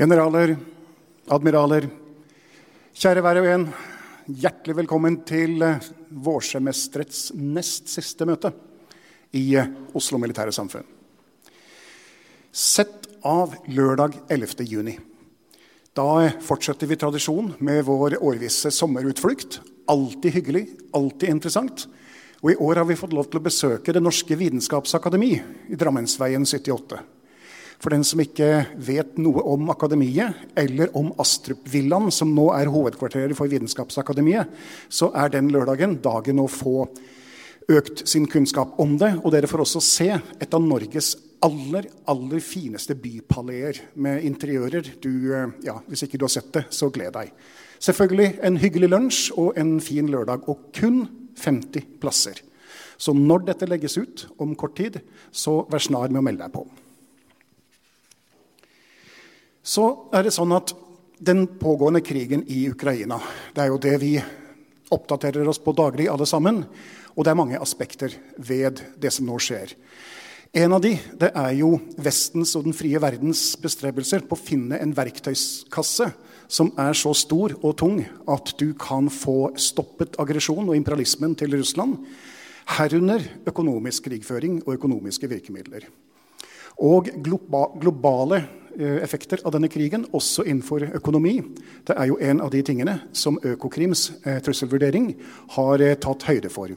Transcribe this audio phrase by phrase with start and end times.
[0.00, 0.54] Generaler,
[1.28, 1.84] admiraler,
[2.96, 3.64] kjære hver og en.
[4.32, 5.88] Hjertelig velkommen til eh,
[6.24, 8.48] vårsemesterets nest siste møte
[9.36, 10.88] i eh, Oslo Militære Samfunn.
[12.48, 14.64] Sett av lørdag 11.
[14.72, 14.96] juni.
[15.92, 19.60] Da eh, fortsetter vi tradisjonen med vår årvisse sommerutflukt.
[19.84, 21.90] Alltid hyggelig, alltid interessant.
[22.40, 25.34] Og i år har vi fått lov til å besøke Det norske vitenskapsakademi
[25.68, 27.04] i Drammensveien 78.
[27.80, 33.32] For den som ikke vet noe om akademiet, eller om Astrup-villaen, som nå er hovedkvarteret
[33.38, 34.52] for Vitenskapsakademiet,
[34.92, 36.84] så er den lørdagen dagen å få
[37.70, 39.14] økt sin kunnskap om det.
[39.24, 44.92] Og dere får også se et av Norges aller, aller fineste bypaleer med interiører.
[45.00, 45.10] Du,
[45.64, 47.32] ja, hvis ikke du har sett det, så gled deg.
[47.80, 50.44] Selvfølgelig en hyggelig lunsj og en fin lørdag.
[50.52, 51.06] Og kun
[51.40, 52.44] 50 plasser.
[53.00, 55.00] Så når dette legges ut om kort tid,
[55.32, 56.68] så vær snar med å melde deg på.
[59.62, 60.72] Så er det sånn at
[61.20, 63.18] den pågående krigen i Ukraina
[63.52, 64.14] Det er jo det vi
[64.90, 66.64] oppdaterer oss på daglig, alle sammen.
[67.14, 69.76] Og det er mange aspekter ved det som nå skjer.
[70.50, 74.80] En av de det er jo Vestens og den frie verdens bestrebelser på å finne
[74.82, 76.08] en verktøyskasse
[76.50, 81.54] som er så stor og tung at du kan få stoppet aggresjon og imperialismen til
[81.54, 82.00] Russland,
[82.80, 85.86] herunder økonomisk krigføring og økonomiske virkemidler.
[86.82, 88.42] Og globale
[88.78, 91.36] effekter av denne krigen, også innenfor økonomi.
[91.86, 95.12] Det er jo en av de tingene som Økokrims eh, trusselvurdering
[95.56, 96.74] har eh, tatt høyde for.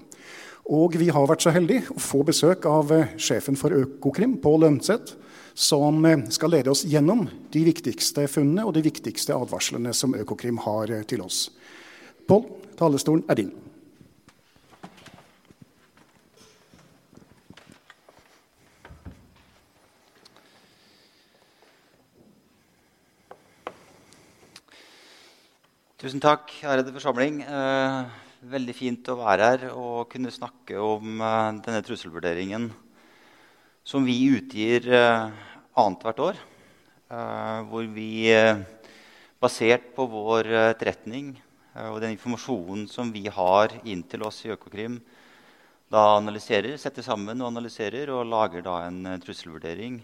[0.74, 5.18] Og vi har vært så heldige å få besøk av sjefen for Økokrim, Pål Lønseth,
[5.53, 6.02] som
[6.34, 11.22] skal lede oss gjennom de viktigste funnene og de viktigste advarslene som Økokrim har til
[11.22, 11.50] oss.
[12.26, 12.48] Pål,
[12.80, 13.52] talerstolen er din.
[26.03, 27.38] Tusen takk, ærede forsamling.
[27.47, 28.08] Eh,
[28.52, 32.66] veldig fint å være her og kunne snakke om eh, denne trusselvurderingen
[33.88, 35.30] som vi utgir eh,
[35.80, 36.41] annethvert år.
[37.08, 38.59] Eh, hvor vi, eh,
[39.40, 44.52] basert på vår etterretning eh, og den informasjonen som vi har inn til oss i
[44.52, 45.00] Økokrim,
[45.88, 50.02] da analyserer, setter sammen og analyserer og lager da en eh, trusselvurdering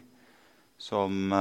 [0.79, 1.33] som,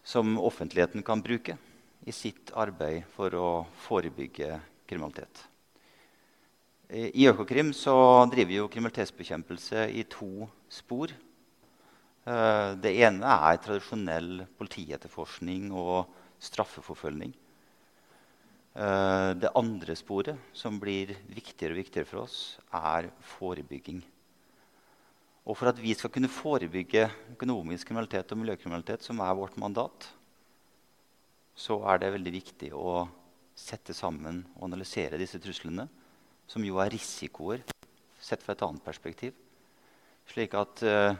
[0.00, 1.60] som offentligheten kan bruke
[2.06, 3.48] i sitt arbeid for å
[3.86, 5.44] forebygge kriminalitet.
[6.88, 7.74] I Økokrim
[8.32, 11.12] driver jo kriminalitetsbekjempelse i to spor.
[12.24, 16.08] Eh, det ene er tradisjonell politietterforskning og
[16.40, 17.34] straffeforfølgning.
[18.72, 24.00] Eh, det andre sporet, som blir viktigere og viktigere for oss, er forebygging.
[25.48, 30.08] Og for at vi skal kunne forebygge økonomisk kriminalitet og miljøkriminalitet, som er vårt mandat,
[31.58, 33.02] så er det veldig viktig å
[33.58, 35.88] sette sammen og analysere disse truslene,
[36.46, 37.64] som jo er risikoer
[38.22, 39.34] sett fra et annet perspektiv.
[40.28, 41.16] Slik at uh,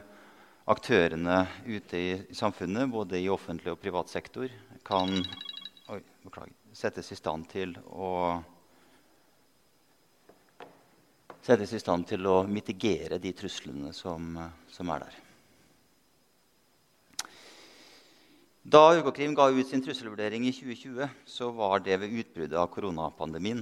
[0.69, 4.47] aktørene ute i, i, samfunnet, både i offentlig og privat sektor,
[4.85, 5.11] kan
[5.91, 8.13] oi, beklager, settes i stand til å
[11.43, 14.35] settes i stand til å mitigere de truslene som,
[14.69, 15.25] som er der.
[18.59, 23.61] Da Økokrim ga ut sin trusselvurdering i 2020, så var det ved utbruddet av koronapandemien.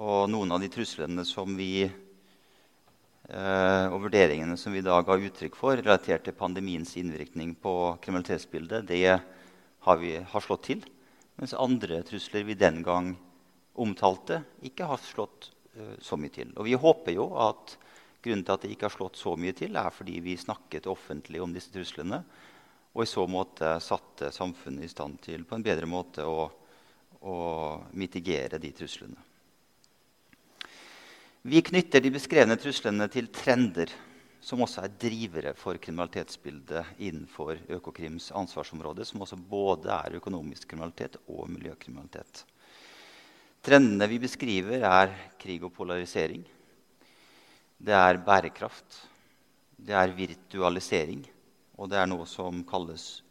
[0.00, 5.54] Og noen av de truslene som vi, eh, og vurderingene som vi da ga uttrykk
[5.54, 10.80] for, relatert til pandemiens innvirkning på kriminalitetsbildet, det har, vi, har slått til.
[11.36, 13.12] Mens andre trusler vi den gang
[13.76, 16.56] omtalte, ikke har slått uh, så mye til.
[16.56, 17.76] Og vi håper jo at
[18.24, 21.44] grunnen til at det ikke har slått så mye til, er fordi vi snakket offentlig
[21.44, 22.24] om disse truslene
[22.92, 26.46] og i så måte satte samfunnet i stand til på en bedre måte å,
[27.24, 27.36] å
[27.96, 29.28] mitigere de truslene.
[31.42, 33.90] Vi knytter de beskrevne truslene til trender
[34.42, 41.18] som også er drivere for kriminalitetsbildet innenfor Økokrims ansvarsområde, som også både er økonomisk kriminalitet
[41.30, 42.42] og miljøkriminalitet.
[43.62, 46.42] Trendene vi beskriver, er krig og polarisering.
[47.78, 48.98] Det er bærekraft.
[49.78, 51.22] Det er virtualisering.
[51.80, 53.22] Og det er noe som kalles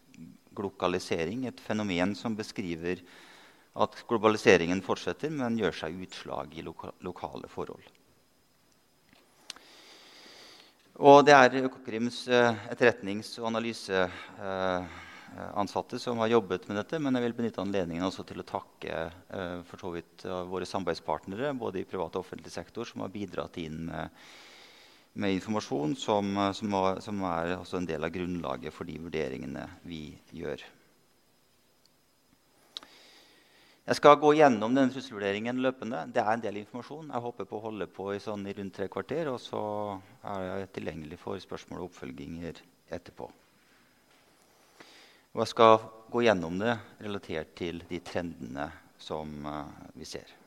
[0.55, 3.01] glokalisering, et fenomen som beskriver
[3.71, 7.83] at globaliseringen fortsetter, men gjør seg utslag i loka lokale forhold.
[11.01, 16.95] Og det er Økokrims eh, etterretnings- og analyseansatte som har jobbet med dette.
[17.01, 20.17] Men jeg vil benytte anledningen også til å takke eh, for så vidt
[20.51, 24.05] våre samarbeidspartnere både i privat og offentlig sektor som har bidratt inn med
[25.13, 30.05] med informasjon som, eh, som, som er en del av grunnlaget for de vurderingene vi
[30.31, 30.63] gjør.
[33.81, 36.05] Jeg skal gå gjennom denne trusselvurderingen løpende.
[36.13, 37.09] Det er en del informasjon.
[37.11, 39.61] Jeg håper på å holde på i, sånn i rundt tre kvarter, og så
[40.31, 42.61] er jeg tilgjengelig for spørsmål og oppfølginger
[42.93, 43.27] etterpå.
[45.31, 45.79] Og jeg skal
[46.13, 48.69] gå gjennom det relatert til de trendene
[49.01, 49.65] som uh,
[49.97, 50.40] vi ser.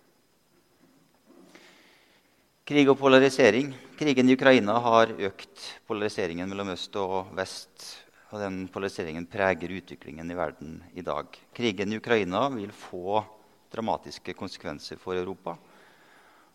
[2.64, 3.74] Krig og polarisering.
[3.92, 7.84] Krigen i Ukraina har økt polariseringen mellom øst og vest.
[8.32, 11.28] Og den polariseringen preger utviklingen i verden i dag.
[11.52, 13.20] Krigen i Ukraina vil få
[13.68, 15.58] dramatiske konsekvenser for Europa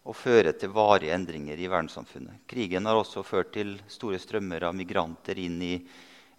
[0.02, 2.42] og føre til varige endringer i verdenssamfunnet.
[2.50, 5.76] Krigen har også ført til store strømmer av migranter inn i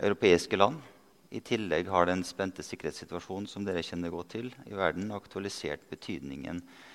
[0.02, 0.82] europeiske land.
[1.31, 6.58] I tillegg har den spente sikkerhetssituasjonen som dere kjenner godt til i verden, aktualisert betydningen
[6.58, 6.88] av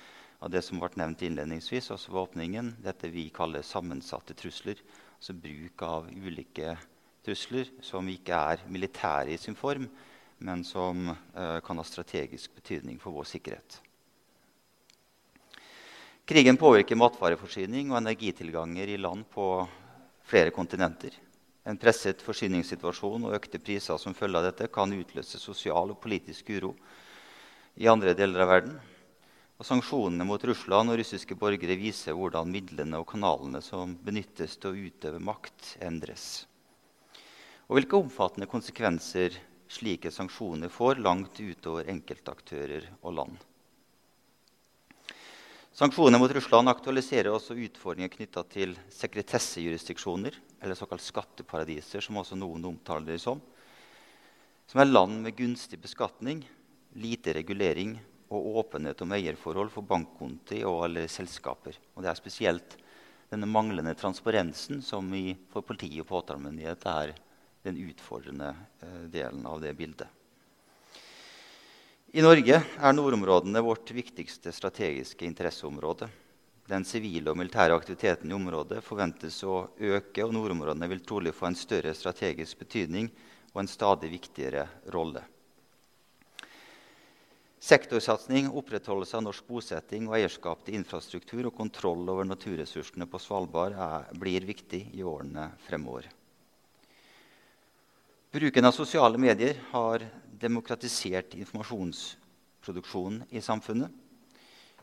[0.52, 4.80] det som ble nevnt innledningsvis, altså åpningen, dette vi kaller sammensatte trusler.
[5.16, 6.76] Altså bruk av ulike
[7.26, 9.88] trusler som ikke er militære i sin form,
[10.38, 13.80] men som eh, kan ha strategisk betydning for vår sikkerhet.
[16.26, 19.46] Krigen påvirker matvareforsyning og energitilganger i land på
[20.26, 21.14] flere kontinenter.
[21.66, 26.50] En presset forsyningssituasjon og økte priser som følge av dette kan utløse sosial og politisk
[26.50, 26.72] uro
[27.78, 28.76] i andre deler av verden.
[29.56, 34.74] Og Sanksjonene mot Russland og russiske borgere viser hvordan midlene og kanalene som benyttes til
[34.74, 36.44] å utøve makt, endres.
[37.66, 39.38] Og hvilke omfattende konsekvenser
[39.72, 43.38] slike sanksjoner får langt utover enkeltaktører og land.
[45.76, 52.64] Sanksjoner mot Russland aktualiserer også utfordringer knytta til sekretessejurisdiksjoner, eller såkalt skatteparadiser, som også noen
[52.70, 53.40] omtaler det som,
[54.68, 56.44] som er land med gunstig beskatning,
[56.96, 57.96] lite regulering
[58.28, 61.78] og åpenhet om eierforhold for bankkonti og alle selskaper.
[61.94, 62.76] Og det er spesielt
[63.30, 67.14] denne manglende transparensen som i, for politi og påtalemyndighet er
[67.66, 68.52] den utfordrende
[68.82, 70.08] eh, delen av det bildet.
[72.16, 76.08] I Norge er nordområdene vårt viktigste strategiske interesseområde.
[76.66, 81.50] Den sivile og militære aktiviteten i området forventes å øke, og nordområdene vil trolig få
[81.50, 83.10] en større strategisk betydning
[83.52, 84.64] og en stadig viktigere
[84.94, 85.22] rolle.
[87.56, 93.72] Sektorsatsing, opprettholdelse av norsk bosetting og eierskap til infrastruktur og kontroll over naturressursene på Svalbard
[93.72, 96.10] er, blir viktig i årene fremover.
[98.36, 100.04] Bruken av sosiale medier har
[100.36, 103.88] demokratisert informasjonsproduksjonen i samfunnet.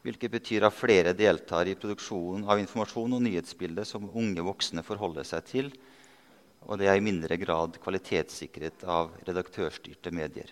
[0.03, 5.27] Hvilket betyr at flere deltar i produksjonen av informasjon og nyhetsbilder som unge voksne forholder
[5.29, 5.69] seg til,
[6.65, 10.49] og det er i mindre grad kvalitetssikret av redaktørstyrte medier.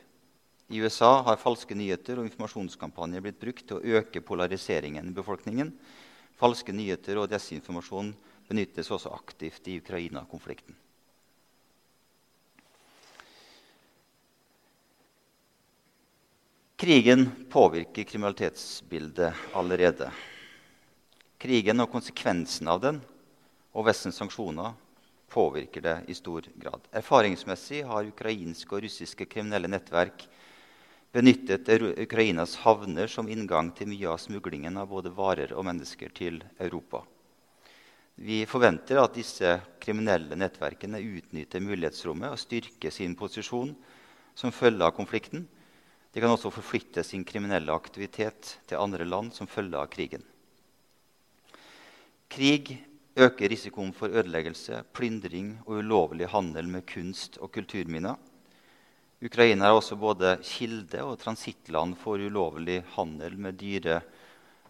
[0.71, 5.73] I USA har falske nyheter og informasjonskampanjer blitt brukt til å øke polariseringen i befolkningen.
[6.39, 8.13] Falske nyheter og desinformasjon
[8.47, 10.77] benyttes også aktivt i Ukraina-konflikten.
[16.79, 20.07] Krigen påvirker kriminalitetsbildet allerede.
[21.37, 23.03] Krigen og konsekvensen av den
[23.75, 24.71] og Vestens sanksjoner
[25.31, 26.87] påvirker det i stor grad.
[26.95, 30.25] Erfaringsmessig har ukrainske og russiske kriminelle nettverk
[31.11, 36.39] benyttet Ukrainas havner som inngang til mye av smuglingen av både varer og mennesker til
[36.59, 37.03] Europa.
[38.15, 43.73] Vi forventer at disse kriminelle nettverkene utnytter mulighetsrommet og styrker sin posisjon
[44.35, 45.47] som følge av konflikten.
[46.11, 50.23] De kan også forflytte sin kriminelle aktivitet til andre land som følge av krigen.
[52.31, 52.77] Krig
[53.19, 58.15] øker risikoen for ødeleggelse, plyndring og ulovlig handel med kunst- og kulturminner.
[59.21, 64.01] Ukraina er også både kilde- og transittland for ulovlig handel med dyre-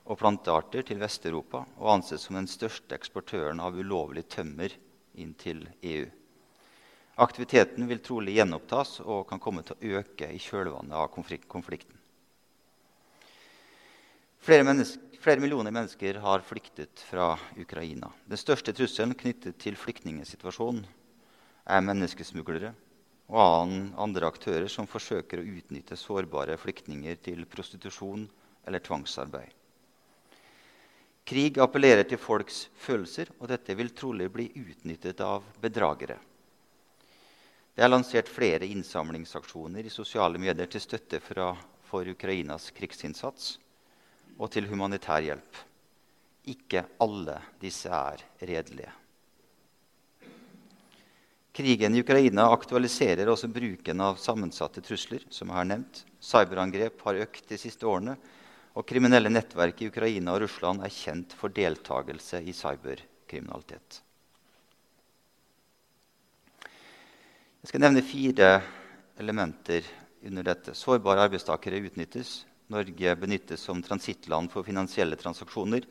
[0.05, 4.73] og plantearter til Vest-Europa og anses som den største eksportøren av ulovlig tømmer
[5.15, 6.03] inn til EU.
[7.23, 11.95] Aktiviteten vil trolig gjenopptas og kan komme til å øke i kjølvannet av konflikten.
[14.41, 14.75] Flere,
[15.21, 18.11] flere, millioner mennesker har flyktet fra Ukraina.
[18.25, 20.83] Den største trusselen knyttet til flyktningsituasjonen
[21.71, 22.73] er menneskesmuglere
[23.31, 23.73] og
[24.03, 28.25] andre aktører som forsøker å utnytte sårbare flyktninger til prostitusjon
[28.67, 29.53] eller tvangsarbeid.
[31.31, 36.17] Krig appellerer til folks følelser, og dette vil trolig bli utnyttet av bedragere.
[37.71, 41.53] Det er lansert flere innsamlingsaksjoner i sosiale medier til støtte fra,
[41.87, 43.57] for Ukrainas krigsinnsats
[44.37, 45.57] og til humanitær hjelp.
[46.51, 48.91] Ikke alle disse er redelige.
[51.51, 55.25] Krigen i Ukraina aktualiserer også bruken av sammensatte trusler.
[55.29, 56.05] som jeg har nevnt.
[56.19, 58.15] Cyberangrep har økt de siste årene,
[58.75, 64.01] og kriminelle nettverk i Ukraina og Russland er kjent for deltakelse i cyberkriminalitet.
[67.61, 68.61] Jeg skal nevne fire
[69.19, 69.83] elementer
[70.23, 70.73] under dette.
[70.73, 72.45] Sårbare arbeidstakere utnyttes.
[72.71, 75.83] Norge benyttes som transittland for finansielle transaksjoner.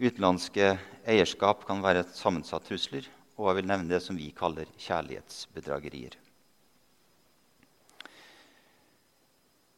[0.00, 0.72] Utenlandske
[1.04, 3.04] eierskap kan være sammensatt trusler.
[3.40, 6.18] Og jeg vil nevne det som vi kaller kjærlighetsbedragerier.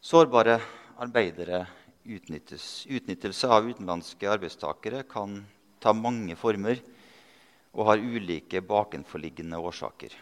[0.02, 0.56] Sårbare
[0.98, 1.60] arbeidere
[2.02, 2.88] utnyttes.
[2.90, 5.38] Utnyttelse av utenlandske arbeidstakere kan
[5.78, 6.82] ta mange former
[7.72, 10.12] og har ulike bakenforliggende årsaker.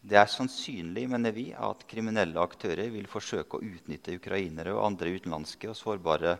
[0.00, 5.14] Det er sannsynlig mener vi, at kriminelle aktører vil forsøke å utnytte ukrainere og andre
[5.14, 6.38] utenlandske og sårbare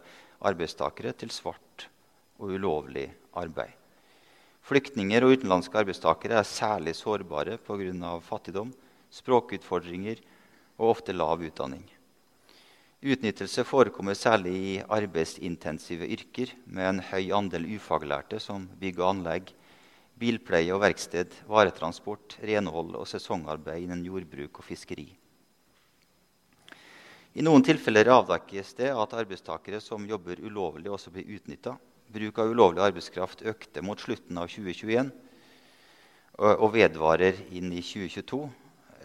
[0.51, 1.87] arbeidstakere til svart
[2.41, 3.07] og ulovlig
[3.39, 3.80] arbeid.
[4.71, 8.11] Flyktninger og utenlandske arbeidstakere er særlig sårbare pga.
[8.23, 8.69] fattigdom,
[9.11, 10.21] språkutfordringer
[10.79, 11.83] og ofte lav utdanning.
[13.03, 19.51] Utnyttelse forekommer særlig i arbeidsintensive yrker med en høy andel ufaglærte som bygg og anlegg,
[20.15, 25.09] bilpleie og verksted, varetransport, renhold og sesongarbeid innen jordbruk og fiskeri.
[27.35, 31.75] I noen tilfeller avdekkes det at arbeidstakere som jobber ulovlig, også blir utnytta.
[32.11, 35.13] Bruk av ulovlig arbeidskraft økte mot slutten av 2021
[36.41, 38.41] og vedvarer inn i 2022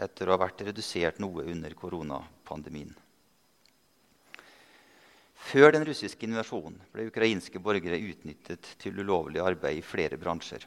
[0.02, 2.96] etter å ha vært redusert noe under koronapandemien.
[5.46, 10.66] Før den russiske invasjonen ble ukrainske borgere utnyttet til ulovlig arbeid i flere bransjer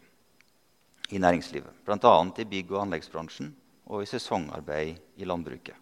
[1.11, 1.83] i næringslivet.
[1.85, 2.14] Bl.a.
[2.38, 3.50] i bygg- og anleggsbransjen
[3.88, 5.75] og i sesongarbeid i landbruket.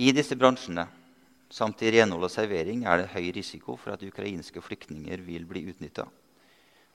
[0.00, 0.88] I disse bransjene
[1.50, 5.66] samt i renhold og servering er det høy risiko for at ukrainske flyktninger vil bli
[5.72, 6.06] utnytta.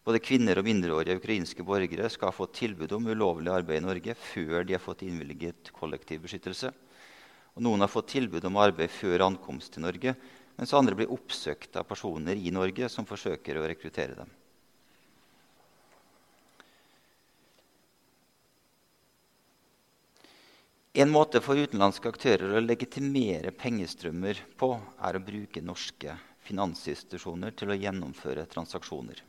[0.06, 4.64] Både kvinner og mindreårige ukrainske borgere skal få tilbud om ulovlig arbeid i Norge før
[4.64, 6.70] de har fått innvilget kollektiv beskyttelse.
[7.58, 10.14] Og noen har fått tilbud om arbeid før ankomst til Norge,
[10.56, 14.30] mens andre blir oppsøkt av personer i Norge som forsøker å rekruttere dem.
[20.98, 24.70] En måte for utenlandske aktører å legitimere pengestrømmer på
[25.04, 26.14] er å bruke norske
[26.48, 29.20] finansinstitusjoner til å gjennomføre transaksjoner.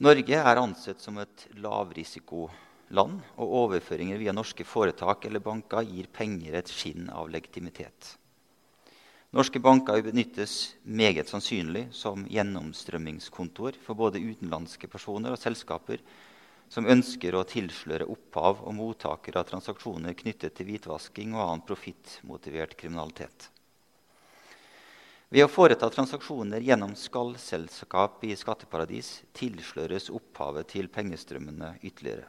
[0.00, 6.56] Norge er ansett som et lavrisikoland, og overføringer via norske foretak eller banker gir penger
[6.62, 8.14] et skinn av legitimitet.
[9.36, 16.00] Norske banker benyttes meget sannsynlig som gjennomstrømmingskontor for både utenlandske personer og selskaper
[16.70, 22.76] som ønsker å tilsløre opphav og mottaker av transaksjoner knyttet til hvitvasking og annen profittmotivert
[22.78, 23.50] kriminalitet.
[25.30, 32.26] Ved å foreta transaksjoner gjennom skallselskap i skatteparadis tilsløres opphavet til pengestrømmene ytterligere.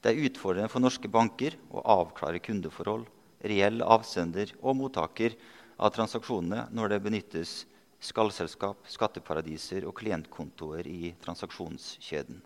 [0.00, 3.06] Det er utfordrende for norske banker å avklare kundeforhold,
[3.44, 5.36] reell avsender og mottaker
[5.80, 7.54] av transaksjonene når det benyttes
[8.00, 12.40] skallselskap, skatteparadiser og klientkontoer i transaksjonskjeden.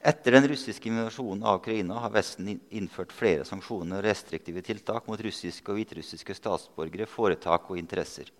[0.00, 5.20] Etter den russiske invasjonen av Ukraina har Vesten innført flere sanksjoner og restriktive tiltak mot
[5.20, 8.30] russiske og hviterussiske statsborgere, foretak og interesser.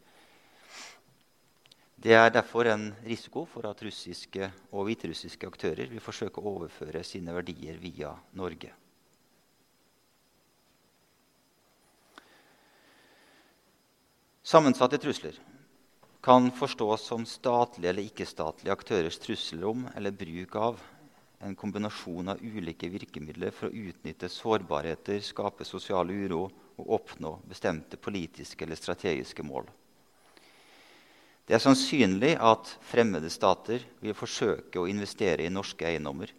[1.97, 7.01] Det er derfor en risiko for at russiske og hviterussiske aktører vil forsøke å overføre
[7.03, 8.75] sine verdier via Norge.
[14.47, 15.41] Sammensatte trusler
[16.23, 20.85] kan forstås som statlige eller ikke-statlige aktørers trusler om eller bruk av
[21.45, 28.00] en kombinasjon av ulike virkemidler for å utnytte sårbarheter, skape sosial uro og oppnå bestemte
[28.00, 29.69] politiske eller strategiske mål.
[31.47, 36.33] Det er sannsynlig at fremmede stater vil forsøke å investere i norske eiendommer,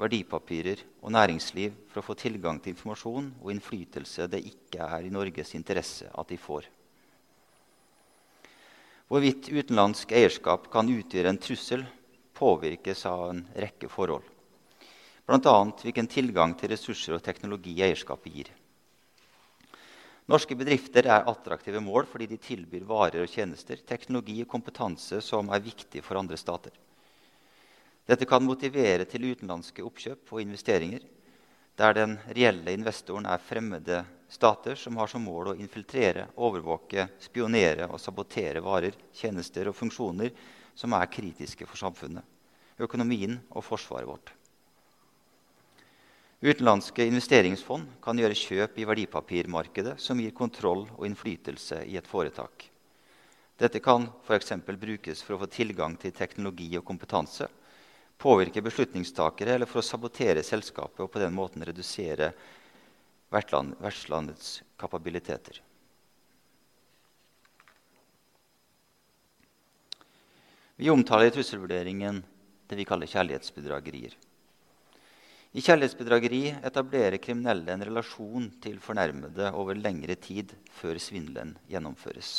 [0.00, 5.12] verdipapirer og næringsliv for å få tilgang til informasjon og innflytelse det ikke er i
[5.14, 6.66] Norges interesse at de får.
[9.12, 11.84] Hvorvidt utenlandsk eierskap kan utgjøre en trussel,
[12.42, 14.26] påvirkes av en rekke forhold.
[15.26, 15.56] Bl.a.
[15.84, 18.50] hvilken tilgang til ressurser og teknologi eierskapet gir.
[20.30, 25.50] Norske bedrifter er attraktive mål fordi de tilbyr varer og tjenester, teknologi og kompetanse som
[25.54, 26.74] er viktig for andre stater.
[28.06, 31.04] Dette kan motivere til utenlandske oppkjøp og investeringer,
[31.78, 37.86] der den reelle investoren er fremmede stater som har som mål å infiltrere, overvåke, spionere
[37.88, 40.34] og sabotere varer, tjenester og funksjoner
[40.74, 42.24] som er kritiske for samfunnet,
[42.80, 44.32] økonomien og forsvaret vårt.
[46.42, 52.66] Utenlandske investeringsfond kan gjøre kjøp i verdipapirmarkedet som gir kontroll og innflytelse i et foretak.
[53.62, 54.56] Dette kan f.eks.
[54.66, 57.46] brukes for å få tilgang til teknologi og kompetanse,
[58.18, 62.32] påvirke beslutningstakere eller for å sabotere selskapet og på den måten redusere
[63.30, 65.62] vertslandets kapabiliteter.
[70.82, 72.16] Vi omtaler i trusselvurderingen
[72.66, 74.16] det vi kaller kjærlighetsbedragerier.
[75.54, 82.32] I kjærlighetsbedrageri etablerer kriminelle en relasjon til fornærmede over lengre tid før svindelen gjennomføres.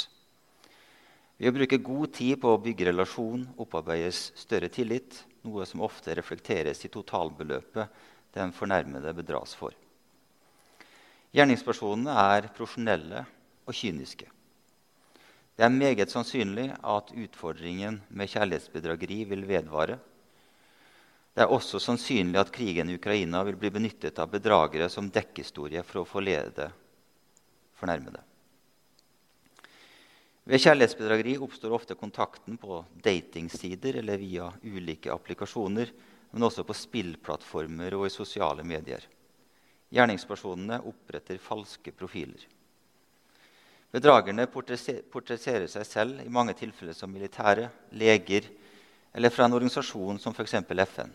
[1.39, 6.11] Ved å bruke god tid på å bygge relasjon opparbeides større tillit, noe som ofte
[6.19, 8.03] reflekteres i totalbeløpet
[8.35, 9.71] den fornærmede bedras for.
[11.31, 13.23] Gjerningspersonene er profesjonelle
[13.63, 14.27] og kyniske.
[15.53, 19.99] Det er meget sannsynlig at utfordringen med kjærlighetsbedrageri vil vedvare
[21.33, 25.81] det er også sannsynlig at krigen i Ukraina vil bli benyttet av bedragere som dekkhistorie
[25.85, 26.67] for å forlede
[27.79, 28.21] fornærmede.
[30.45, 35.89] Ved kjærlighetsbedrageri oppstår ofte kontakten på datingsider eller via ulike applikasjoner,
[36.33, 39.01] men også på spillplattformer og i sosiale medier.
[39.93, 42.45] Gjerningspersonene oppretter falske profiler.
[43.93, 48.47] Bedragerne portretterer seg selv i mange tilfeller som militære, leger
[49.13, 50.55] eller fra en organisasjon som f.eks.
[50.89, 51.11] FN.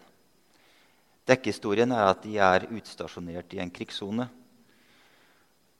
[1.27, 4.29] Dekkehistorien er at de er utstasjonert i en krigssone.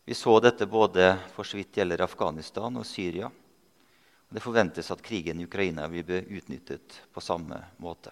[0.09, 3.31] Vi så dette både for så vidt gjelder Afghanistan og Syria.
[4.29, 8.11] Det forventes at krigen i Ukraina vil bli utnyttet på samme måte.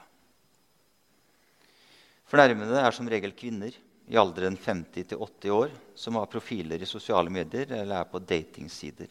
[2.31, 3.75] Fornærmede er som regel kvinner
[4.07, 9.11] i alderen 50 80 år som har profiler i sosiale medier eller er på datingsider.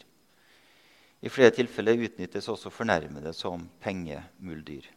[1.20, 4.88] I flere tilfeller utnyttes også fornærmede som pengemuldyr.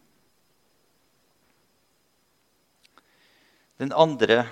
[3.80, 4.44] Den andre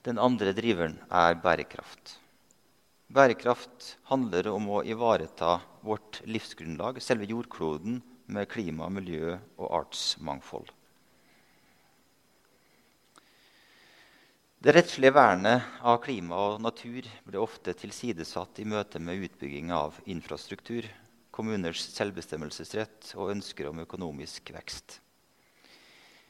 [0.00, 2.14] Den andre driveren er bærekraft.
[3.12, 7.98] Bærekraft handler om å ivareta vårt livsgrunnlag, selve jordkloden,
[8.30, 10.70] med klima, miljø og artsmangfold.
[14.60, 19.96] Det rettslige vernet av klima og natur blir ofte tilsidesatt i møte med utbygging av
[20.04, 20.84] infrastruktur,
[21.32, 24.98] kommuners selvbestemmelsesrett og ønsker om økonomisk vekst.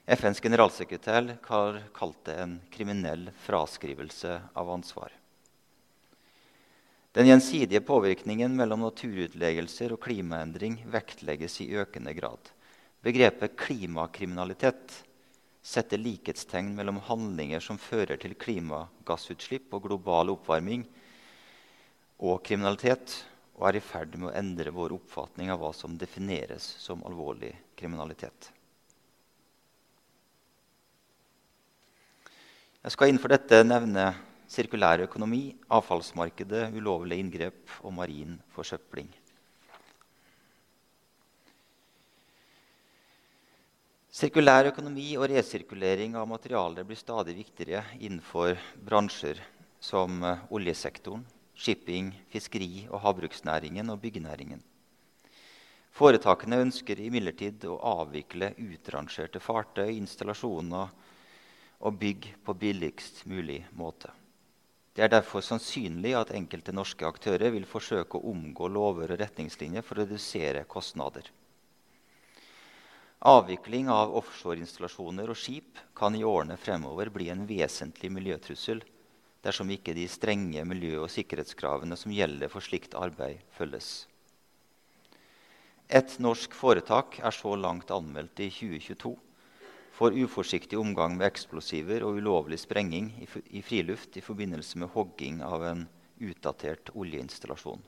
[0.06, 5.10] FNs generalsekretær har kalt det en kriminell fraskrivelse av ansvar.
[7.10, 12.54] Den gjensidige påvirkningen mellom naturutleggelser og klimaendring vektlegges i økende grad.
[13.02, 15.00] Begrepet klimakriminalitet
[15.62, 20.86] setter likhetstegn mellom handlinger som fører til klimagassutslipp og global oppvarming,
[22.20, 23.14] og kriminalitet,
[23.56, 27.52] og er i ferd med å endre vår oppfatning av hva som defineres som alvorlig
[27.76, 28.50] kriminalitet.
[32.80, 34.06] Jeg skal innenfor dette nevne
[34.48, 39.10] sirkulær økonomi, avfallsmarkedet, ulovlige inngrep og marin forsøpling.
[44.20, 49.40] Sirkulær økonomi og resirkulering av materialer blir stadig viktigere innenfor bransjer
[49.80, 50.18] som
[50.52, 51.22] oljesektoren,
[51.56, 54.60] shipping, fiskeri- og havbruksnæringen og byggenæringen.
[55.96, 60.92] Foretakene ønsker imidlertid å avvikle utrangerte fartøy, installasjoner
[61.80, 64.12] og bygg på billigst mulig måte.
[64.92, 69.80] Det er derfor sannsynlig at enkelte norske aktører vil forsøke å omgå lover og retningslinjer
[69.80, 71.24] for å redusere kostnader.
[73.20, 78.80] Avvikling av offshoreinstallasjoner og skip kan i årene fremover bli en vesentlig miljøtrussel
[79.44, 84.06] dersom ikke de strenge miljø- og sikkerhetskravene som gjelder for slikt arbeid, følges.
[85.92, 89.12] Et norsk foretak er så langt anmeldt i 2022
[90.00, 95.66] for uforsiktig omgang med eksplosiver og ulovlig sprenging i friluft i forbindelse med hogging av
[95.68, 95.88] en
[96.24, 97.82] utdatert oljeinstallasjon.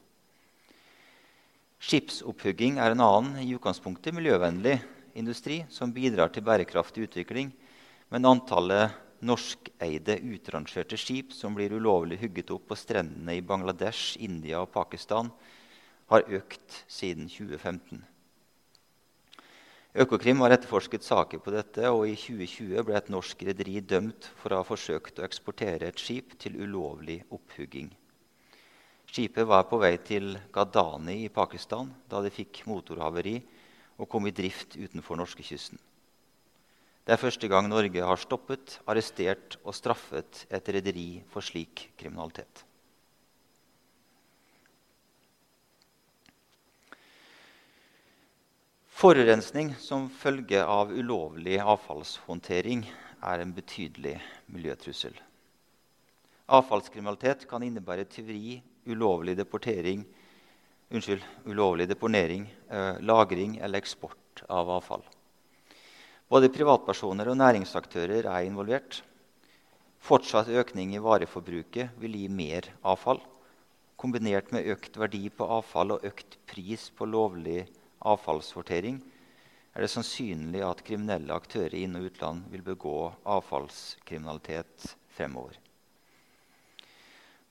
[1.83, 4.83] Skipsopphugging er en annen i utgangspunktet miljøvennlig
[5.19, 7.53] industri som bidrar til bærekraftig utvikling,
[8.13, 14.63] men antallet norskeide utrangerte skip som blir ulovlig hugget opp på strendene i Bangladesh, India
[14.65, 15.31] og Pakistan,
[16.11, 18.03] har økt siden 2015.
[19.93, 24.53] Økokrim har etterforsket saker på dette, og i 2020 ble et norsk rederi dømt for
[24.53, 27.91] å ha forsøkt å eksportere et skip til ulovlig opphugging.
[29.13, 33.37] Skipet var på vei til Ghadani i Pakistan da det fikk motorhaveri
[34.03, 35.79] og kom i drift utenfor norskekysten.
[37.03, 42.65] Det er første gang Norge har stoppet, arrestert og straffet et rederi for slik kriminalitet.
[49.03, 54.15] Forurensning som følge av ulovlig avfallshåndtering er en betydelig
[54.47, 55.17] miljøtrussel.
[56.53, 60.05] Avfallskriminalitet kan innebære tyveri, ulovlig deportering,
[60.93, 65.03] unnskyld, ulovlig deponering, eh, lagring eller eksport av avfall.
[66.29, 69.03] Både privatpersoner og næringsaktører er involvert.
[70.01, 73.21] Fortsatt økning i vareforbruket vil gi mer avfall.
[73.97, 79.01] Kombinert med økt verdi på avfall og økt pris på lovlig avfall avfallssortering,
[79.73, 85.57] er det sannsynlig at kriminelle aktører i inn- og utland vil begå avfallskriminalitet fremover.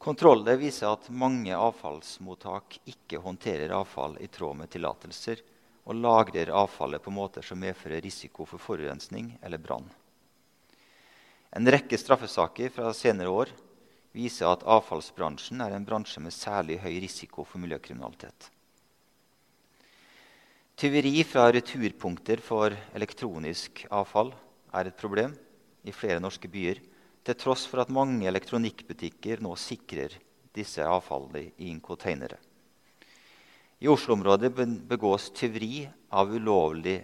[0.01, 5.43] Kontroller viser at mange avfallsmottak ikke håndterer avfall i tråd med tillatelser
[5.85, 9.85] og lagrer avfallet på måter som medfører risiko for forurensning eller brann.
[11.53, 13.53] En rekke straffesaker fra senere år
[14.17, 18.49] viser at avfallsbransjen er en bransje med særlig høy risiko for miljøkriminalitet.
[20.81, 24.33] Tyveri fra returpunkter for elektronisk avfall
[24.73, 25.37] er et problem
[25.85, 26.81] i flere norske byer,
[27.25, 30.15] til tross for at mange elektronikkbutikker nå sikrer
[30.55, 32.39] disse avfallene i containere.
[33.81, 34.51] I Oslo-området
[34.89, 36.99] begås tyveri av ulovlig,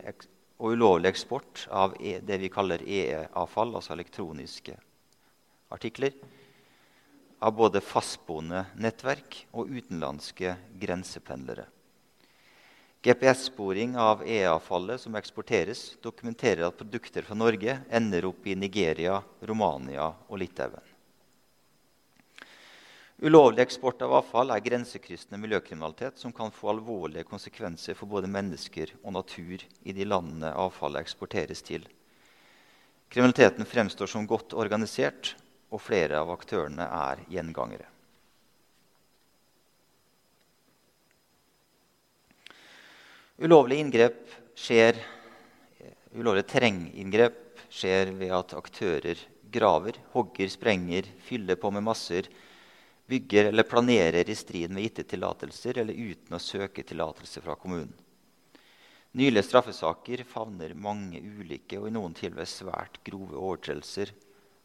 [0.58, 4.75] og ulovlig eksport av e, det vi kaller EE-avfall, altså elektroniske
[5.73, 6.13] artikler,
[7.41, 11.65] av både fastboende nettverk og utenlandske grensependlere.
[13.06, 20.10] GPS-sporing av E-avfallet som eksporteres, dokumenterer at produkter fra Norge ender opp i Nigeria, Romania
[20.28, 20.94] og Litauen.
[23.18, 28.94] Ulovlig eksport av avfall er grensekryssende miljøkriminalitet som kan få alvorlige konsekvenser for både mennesker
[29.00, 31.88] og natur i de landene avfallet eksporteres til.
[33.10, 35.34] Kriminaliteten fremstår som godt organisert,
[35.74, 37.90] og flere av aktørene er gjengangere.
[43.38, 44.97] Ulovlig inngrep skjer,
[46.17, 49.19] Ulovlige terrenginngrep skjer ved at aktører
[49.54, 52.26] graver, hogger, sprenger, fyller på med masser,
[53.06, 57.93] bygger eller planerer i strid med gitte tillatelser eller uten å søke tillatelse fra kommunen.
[59.17, 64.15] Nylige straffesaker favner mange ulike og i noen tilfeller svært grove overtredelser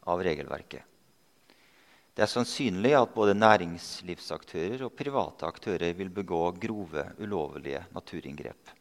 [0.09, 0.92] av regelverket.
[2.13, 8.73] Det er sannsynlig at både næringslivsaktører og private aktører vil begå grove, ulovlige naturinngrep.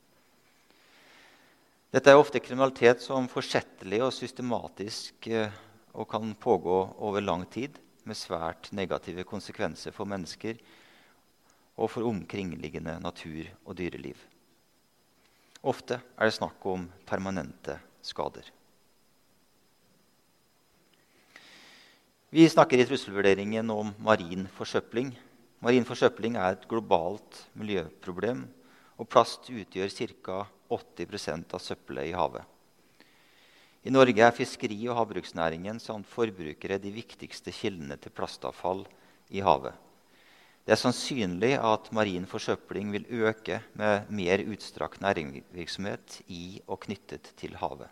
[1.92, 5.52] Dette er ofte kriminalitet som forsettlig og systematisk eh,
[5.92, 10.58] og kan pågå over lang tid, med svært negative konsekvenser for mennesker
[11.78, 14.18] og for omkringliggende natur og dyreliv.
[15.62, 18.48] Ofte er det snakk om permanente skader.
[22.32, 25.10] Vi snakker i trusselvurderingen om marin forsøpling.
[25.60, 28.46] Marin forsøpling er et globalt miljøproblem,
[28.96, 30.38] og plast utgjør ca.
[30.72, 32.48] 80% av søppelet i havet.
[33.84, 38.86] I Norge er fiskeri- og havbruksnæringen samt forbrukere de viktigste kildene til plastavfall
[39.28, 39.76] i havet.
[40.64, 47.34] Det er sannsynlig at marin forsøpling vil øke med mer utstrakt næringsvirksomhet i og knyttet
[47.36, 47.92] til havet.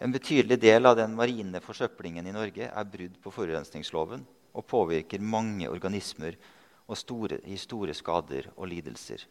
[0.00, 4.22] En betydelig del av den marine forsøplingen i Norge er brudd på forurensningsloven
[4.56, 6.38] og påvirker mange organismer
[6.88, 9.26] og store, gir store skader og lidelser.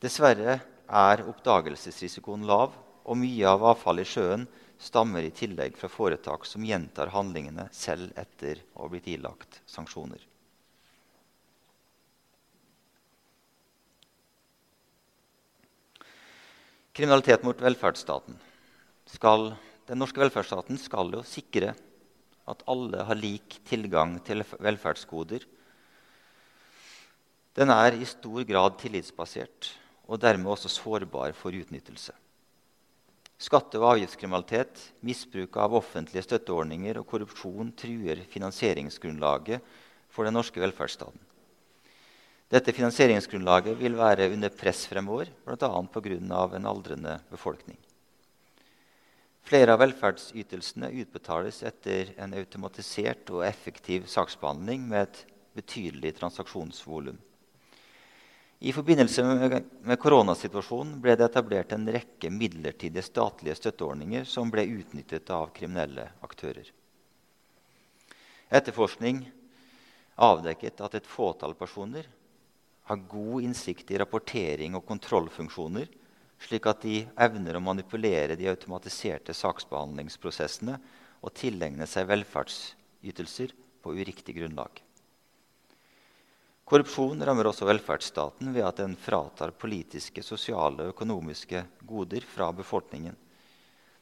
[0.00, 0.56] Dessverre
[0.88, 2.72] er oppdagelsesrisikoen lav,
[3.08, 4.48] og mye av avfallet i sjøen
[4.80, 10.20] stammer i tillegg fra foretak som gjentar handlingene selv etter å ha blitt ilagt sanksjoner.
[16.92, 18.36] Kriminalitet mot velferdsstaten
[19.08, 19.52] skal,
[19.88, 21.72] den norske velferdsstaten skal jo sikre
[22.48, 25.44] at alle har lik tilgang til velferdsgoder.
[27.58, 29.72] Den er i stor grad tillitsbasert
[30.08, 32.14] og dermed også sårbar for utnyttelse.
[33.38, 39.62] Skatte- og avgiftskriminalitet, misbruk av offentlige støtteordninger og korrupsjon truer finansieringsgrunnlaget
[40.10, 41.20] for den norske velferdsstaten.
[42.48, 45.68] Dette finansieringsgrunnlaget vil være under press fremover, bl.a.
[45.92, 46.16] pga.
[46.56, 47.76] en aldrende befolkning.
[49.48, 55.20] Flere av velferdsytelsene utbetales etter en automatisert og effektiv saksbehandling med et
[55.56, 57.16] betydelig transaksjonsvolum.
[58.58, 65.32] I forbindelse med, koronasituasjonen ble det etablert en rekke midlertidige statlige støtteordninger som ble utnyttet
[65.32, 66.68] av kriminelle aktører.
[68.52, 69.22] Etterforskning
[70.28, 72.10] avdekket at et fåtall personer
[72.90, 75.88] har god innsikt i rapportering og kontrollfunksjoner,
[76.38, 80.76] slik at de evner å manipulere de automatiserte saksbehandlingsprosessene
[81.18, 84.82] og tilegne seg velferdsytelser på uriktig grunnlag.
[86.68, 93.16] Korrupsjon rammer også velferdsstaten ved at den fratar politiske, sosiale og økonomiske goder fra befolkningen.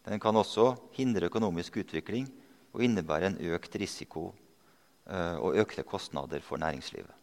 [0.06, 2.26] Den kan også hindre økonomisk utvikling
[2.74, 4.32] og innebære en økt risiko
[5.06, 7.14] uh, og økte kostnader for næringslivet.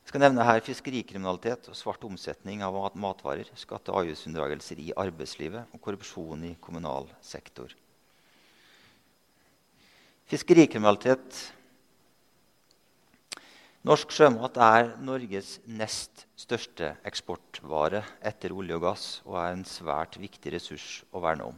[0.11, 5.79] skal nevne her fiskerikriminalitet og svart omsetning av matvarer, skatte- og avgiftsunndragelser i arbeidslivet og
[5.79, 7.71] korrupsjon i kommunal sektor.
[10.27, 11.39] Fiskerikriminalitet
[13.87, 20.19] Norsk sjømat er Norges nest største eksportvare etter olje og gass og er en svært
[20.19, 21.57] viktig ressurs å verne om.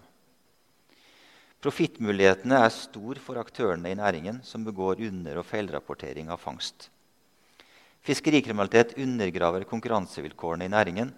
[1.57, 6.93] Profittmulighetene er store for aktørene i næringen som begår under- og feilrapportering av fangst.
[8.03, 11.13] Fiskerikriminalitet undergraver konkurransevilkårene i næringen,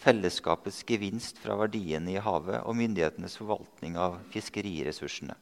[0.00, 5.34] fellesskapets gevinst fra verdiene i havet og myndighetenes forvaltning av fiskeriressursene.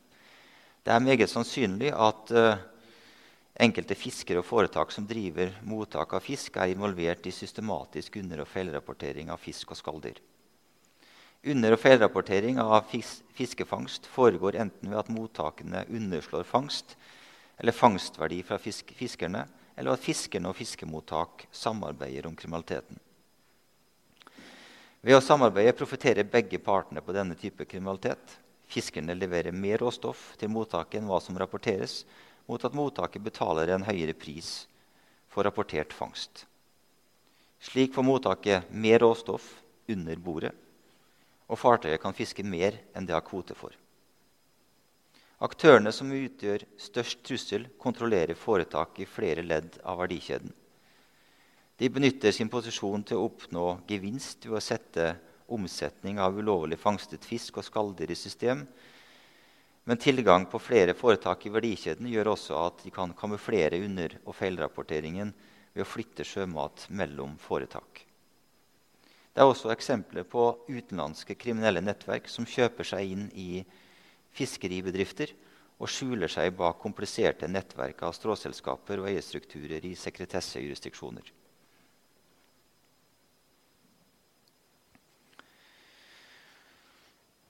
[0.83, 2.57] Det er meget sannsynlig at uh,
[3.59, 8.47] Enkelte fiskere og foretak som driver mottak av fisk, er involvert i systematisk under- og
[8.47, 10.21] feilrapportering av fisk og skalldyr.
[11.43, 16.95] Under- og feilrapportering av fis fiskefangst foregår enten ved at mottakene underslår fangst
[17.59, 19.49] eller fangstverdi fra fisk fiskerne,
[19.79, 22.99] eller at fiskerne og fiskemottak samarbeider om kriminaliteten.
[25.07, 28.35] Ved å samarbeide profitterer begge partene på denne type kriminalitet.
[28.69, 32.03] Fiskerne leverer mer råstoff til mottaket enn hva som rapporteres,
[32.51, 34.67] mot at mottaket betaler en høyere pris
[35.31, 36.43] for rapportert fangst.
[37.63, 39.47] Slik får mottaket mer råstoff
[39.89, 40.55] under bordet,
[41.47, 43.71] og fartøyet kan fiske mer enn det har kvote for.
[45.39, 50.51] Aktørene som utgjør størst trussel, kontrollerer foretak i flere ledd av verdikjeden.
[51.79, 55.13] De benytter sin posisjon til å oppnå gevinst ved å sette
[55.47, 58.67] omsetning av ulovlig fangstet fisk og skalldyr i system
[59.89, 64.35] men tilgang på flere foretak i verdikjeden gjør også at de kan kamuflere under- og
[64.37, 65.31] feilrapporteringen
[65.73, 68.03] ved å flytte sjømat mellom foretak.
[69.33, 73.65] Det er også eksempler på utenlandske kriminelle nettverk som kjøper seg inn i
[74.37, 75.35] fiskeribedrifter
[75.79, 81.35] og skjuler seg bak kompliserte nettverk av stråselskaper og eierstrukturer i sekretessejurisdiksjoner.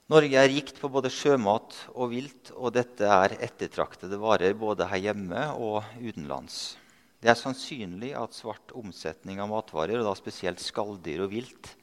[0.09, 5.03] Norge er rikt på både sjømat og vilt, og dette er ettertraktede varer både her
[5.05, 6.79] hjemme og utenlands.
[7.21, 11.75] Det er sannsynlig at svart omsetning av matvarer, og da spesielt skalldyr og vilt,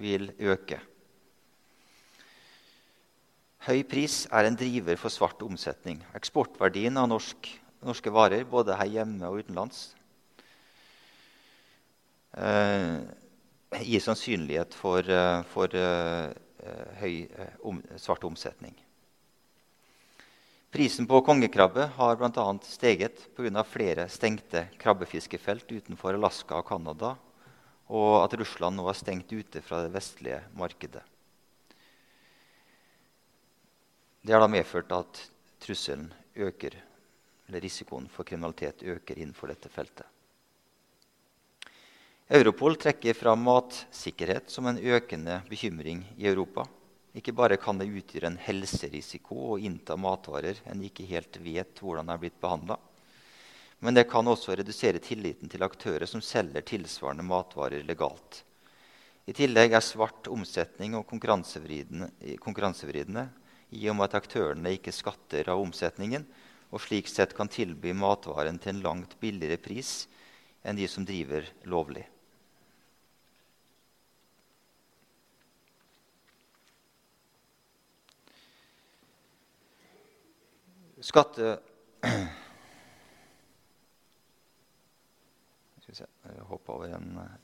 [0.00, 0.80] vil øke.
[3.64, 6.02] Høy pris er en driver for svart omsetning.
[6.12, 7.48] Eksportverdien av norsk,
[7.80, 9.94] norske varer, både her hjemme og utenlands,
[12.36, 12.98] eh,
[13.80, 16.34] gir sannsynlighet for, eh, for eh,
[17.00, 18.76] høy eh, om, svart omsetning.
[20.68, 22.46] Prisen på kongekrabbe har bl.a.
[22.68, 23.64] steget pga.
[23.64, 27.16] flere stengte krabbefiskefelt utenfor Alaska og Canada,
[27.88, 31.13] og at Russland nå er stengt ute fra det vestlige markedet.
[34.24, 35.18] Det har da medført at
[35.60, 36.06] trusselen
[36.40, 36.72] øker,
[37.44, 40.08] eller risikoen for kriminalitet øker innenfor dette feltet.
[42.32, 46.64] Europol trekker fram matsikkerhet som en økende bekymring i Europa.
[47.12, 52.08] Ikke bare kan det utgjøre en helserisiko å innta matvarer en ikke helt vet hvordan
[52.08, 52.80] er blitt behandla,
[53.84, 58.40] men det kan også redusere tilliten til aktører som selger tilsvarende matvarer legalt.
[59.28, 63.28] I tillegg er svart omsetning og konkurransevridende
[63.74, 66.24] i og med at aktørene ikke skatter av omsetningen,
[66.74, 70.06] og slik sett kan tilby matvaren til en langt billigere pris
[70.64, 72.06] enn de som driver lovlig.
[81.04, 81.58] Skatte...
[85.84, 87.43] Skal Jeg hoppe over en eh,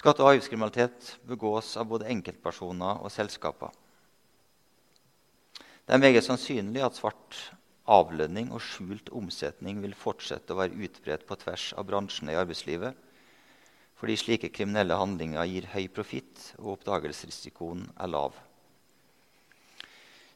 [0.00, 3.68] Skatte- og avgiftskriminalitet begås av både enkeltpersoner og selskaper.
[5.84, 7.36] Det er meget sannsynlig at svart
[7.84, 12.96] avlønning og skjult omsetning vil fortsette å være utbredt på tvers av bransjene i arbeidslivet,
[14.00, 18.40] fordi slike kriminelle handlinger gir høy profitt, og oppdagelsesrisikoen er lav.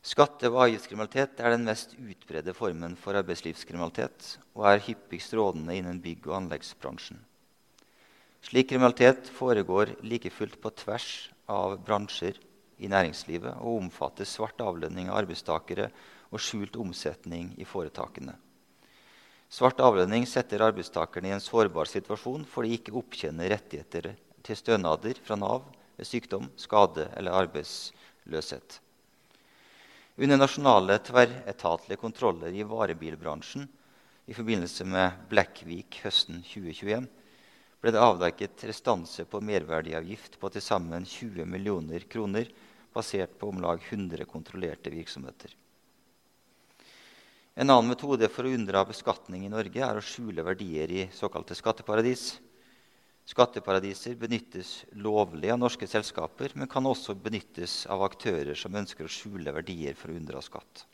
[0.04, 6.04] Skatte- og avgiftskriminalitet er den mest utbredte formen for arbeidslivskriminalitet og er hyppigst rådende innen
[6.04, 7.24] bygg- og anleggsbransjen.
[8.44, 12.36] Slik kriminalitet foregår like fullt på tvers av bransjer
[12.76, 15.86] i næringslivet og omfatter svart avlønning av arbeidstakere
[16.28, 18.34] og skjult omsetning i foretakene.
[19.48, 24.10] Svart avlønning setter arbeidstakerne i en sårbar situasjon fordi de ikke opptjener rettigheter
[24.44, 25.64] til stønader fra Nav
[25.96, 28.80] ved sykdom, skade eller arbeidsløshet.
[30.20, 33.64] Under nasjonale tverretatlige kontroller i varebilbransjen
[34.28, 37.08] i forbindelse med Blackweek høsten 2021
[37.84, 42.48] ble det avdekket restanse på merverdiavgift på til sammen 20 millioner kroner,
[42.96, 45.52] basert på om lag 100 kontrollerte virksomheter.
[47.60, 51.54] En annen metode for å unndra beskatning i Norge er å skjule verdier i såkalte
[51.58, 52.24] skatteparadis.
[53.28, 59.12] Skatteparadiser benyttes lovlig av norske selskaper, men kan også benyttes av aktører som ønsker å
[59.12, 60.86] skjule verdier for å unndra skatt.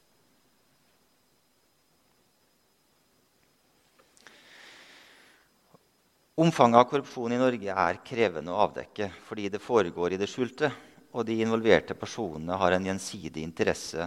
[6.40, 10.70] Omfanget av korrupsjon i Norge er krevende å avdekke fordi det foregår i det skjulte,
[11.12, 14.06] og de involverte personene har en gjensidig interesse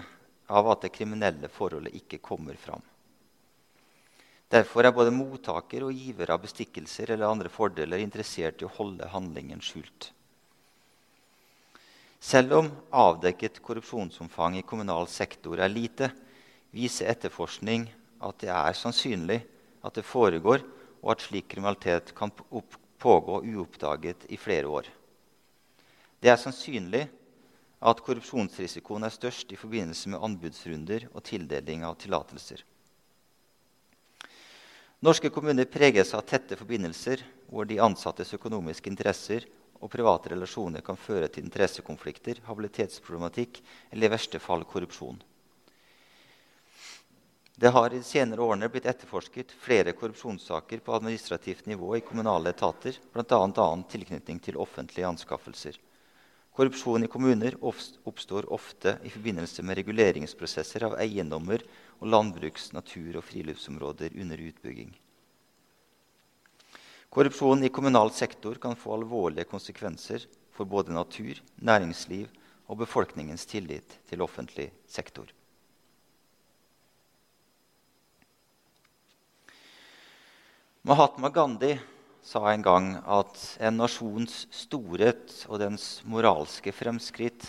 [0.49, 2.81] av at det kriminelle forholdet ikke kommer fram.
[4.49, 9.13] Derfor er både mottaker og giver av bestikkelser eller andre fordeler interessert i å holde
[9.13, 10.09] handlingen skjult.
[12.17, 16.09] Selv om avdekket korrupsjonsomfang i kommunal sektor er lite,
[16.73, 17.91] viser etterforskning
[18.25, 19.43] at det er sannsynlig
[19.85, 20.65] at det foregår,
[21.03, 22.31] og at slik kriminalitet kan
[23.03, 24.87] pågå uoppdaget i flere år.
[26.23, 27.03] Det er sannsynlig
[27.83, 32.63] at korrupsjonsrisikoen er størst i forbindelse med anbudsrunder og tildeling av tillatelser.
[35.03, 39.43] Norske kommuner preges av tette forbindelser hvor de ansattes økonomiske interesser
[39.83, 43.59] og private relasjoner kan føre til interessekonflikter, habilitetsproblematikk
[43.91, 45.19] eller i verste fall korrupsjon.
[47.55, 52.49] Det har i de senere årene blitt etterforsket flere korrupsjonssaker på administrativt nivå i kommunale
[52.49, 53.25] etater, bl.a.
[53.37, 55.77] annen tilknytning til offentlige anskaffelser.
[56.53, 61.61] Korrupsjon i kommuner oppstår ofte i forbindelse med reguleringsprosesser av eiendommer
[61.99, 64.91] og landbruks-, natur- og friluftsområder under utbygging.
[67.13, 72.25] Korrupsjon i kommunal sektor kan få alvorlige konsekvenser for både natur, næringsliv
[72.65, 75.29] og befolkningens tillit til offentlig sektor.
[80.85, 81.79] Mahatma Gandhi
[82.21, 87.45] sa en gang at en nasjons storhet og dens moralske fremskritt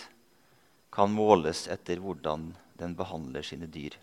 [0.95, 2.45] kan måles etter hvordan
[2.79, 3.97] den behandler sine dyr.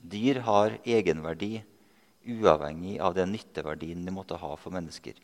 [0.00, 1.58] Dyr har egenverdi
[2.32, 5.20] uavhengig av den nytteverdien de måtte ha for mennesker.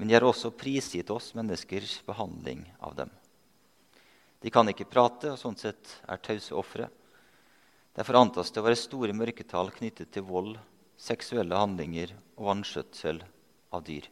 [0.00, 3.12] Men de har også prisgitt oss menneskers behandling av dem.
[4.40, 6.88] De kan ikke prate og sånn sett er tause ofre.
[7.92, 10.56] Derfor antas det å være store mørketall knyttet til vold,
[11.00, 13.22] seksuelle handlinger og vanskjøtsel
[13.72, 14.08] av dyr.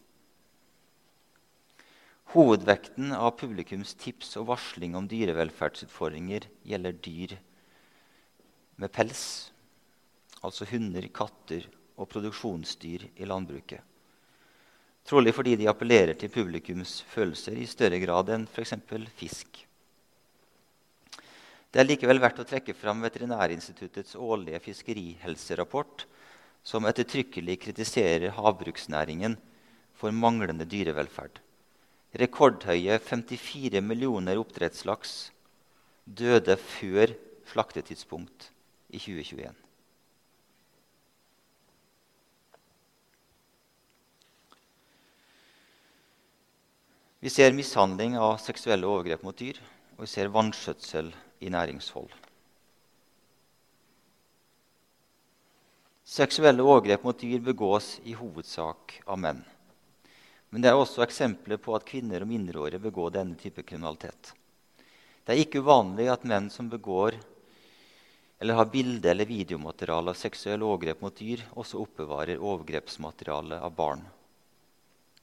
[2.35, 7.39] Hovedvekten av publikums tips og varsling om dyrevelferdsutfordringer gjelder dyr
[8.79, 9.23] med pels,
[10.45, 11.65] altså hunder, katter
[11.99, 13.81] og produksjonsdyr i landbruket.
[15.09, 18.77] Trolig fordi de appellerer til publikums følelser i større grad enn f.eks.
[19.17, 19.65] fisk.
[21.73, 26.05] Det er likevel verdt å trekke fram Veterinærinstituttets årlige fiskerihelserapport,
[26.69, 29.39] som ettertrykkelig kritiserer havbruksnæringen
[29.97, 31.41] for manglende dyrevelferd.
[32.21, 35.15] Rekordhøye 54 millioner oppdrettslaks
[36.05, 37.15] døde før
[37.49, 38.51] slaktetidspunkt
[38.91, 39.57] i 2021.
[47.19, 49.57] Vi ser mishandling av seksuelle overgrep mot dyr,
[49.97, 52.28] og vi ser vanskjøtsel i næringshold.
[56.09, 59.43] Seksuelle overgrep mot dyr begås i hovedsak av menn.
[60.49, 64.31] Men det er også eksempler på at kvinner og mindreårige begår denne type kriminalitet.
[65.21, 67.19] Det er ikke uvanlig at menn som begår
[68.41, 74.09] eller har bilde- eller videomateriale av seksuelle overgrep mot dyr, også oppbevarer overgrepsmateriale av barn.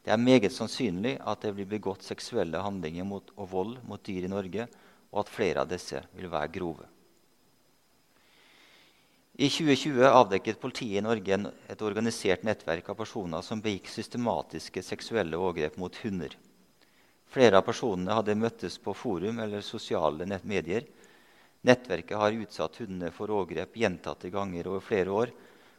[0.05, 4.29] Det er meget sannsynlig at det blir begått seksuelle handlinger mot, og vold mot dyr
[4.29, 4.69] i Norge,
[5.09, 6.85] og at flere av disse vil være grove.
[9.37, 15.35] I 2020 avdekket politiet i Norge et organisert nettverk av personer som begikk systematiske seksuelle
[15.35, 16.37] overgrep mot hunder.
[17.27, 20.85] Flere av personene hadde møttes på forum eller sosiale medier.
[21.67, 25.33] Nettverket har utsatt hundene for overgrep gjentatte ganger over flere år,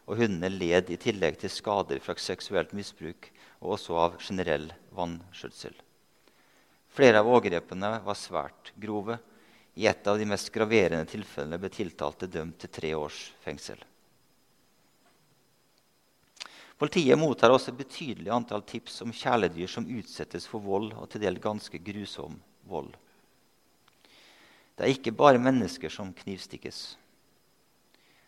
[0.04, 3.30] og hundene led i tillegg til skader fra seksuelt misbruk
[3.62, 5.72] og også av generell vanskjøtsel.
[6.92, 9.16] Flere av overgrepene var svært grove.
[9.76, 13.82] I et av de mest graverende tilfellene ble tiltalte dømt til tre års fengsel.
[16.76, 21.22] Politiet mottar også et betydelig antall tips om kjæledyr som utsettes for vold, og til
[21.24, 22.36] dels ganske grusom
[22.68, 22.90] vold.
[24.76, 26.80] Det er ikke bare mennesker som knivstikkes.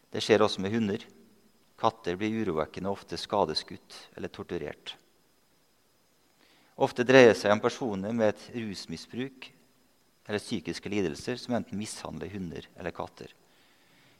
[0.09, 1.05] Det skjer også med hunder.
[1.79, 4.97] Katter blir urovekkende ofte skadeskutt eller torturert.
[6.81, 9.51] Ofte dreier det seg om personer med et rusmisbruk
[10.29, 13.33] eller psykiske lidelser som enten mishandler hunder eller katter.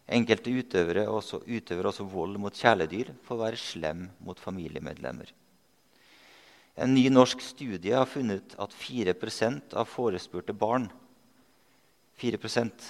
[0.09, 5.29] Enkelte utøvere også, utøver også vold mot kjæledyr for å være slem mot familiemedlemmer.
[6.79, 10.89] En ny norsk studie har funnet at 4% av forespurte barn
[12.19, 12.87] 4%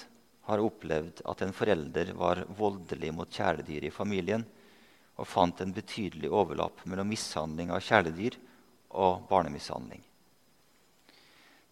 [0.49, 4.45] har opplevd at en forelder var voldelig mot kjæledyr i familien,
[5.19, 8.37] og fant en betydelig overlapp mellom mishandling av kjæledyr
[8.97, 10.01] og barnemishandling.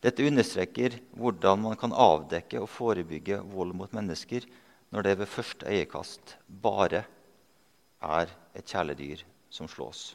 [0.04, 4.46] Dette understreker hvordan man kan avdekke og forebygge vold mot mennesker
[4.94, 7.04] når det ved første øyekast bare
[8.02, 10.12] er et kjæledyr som slås.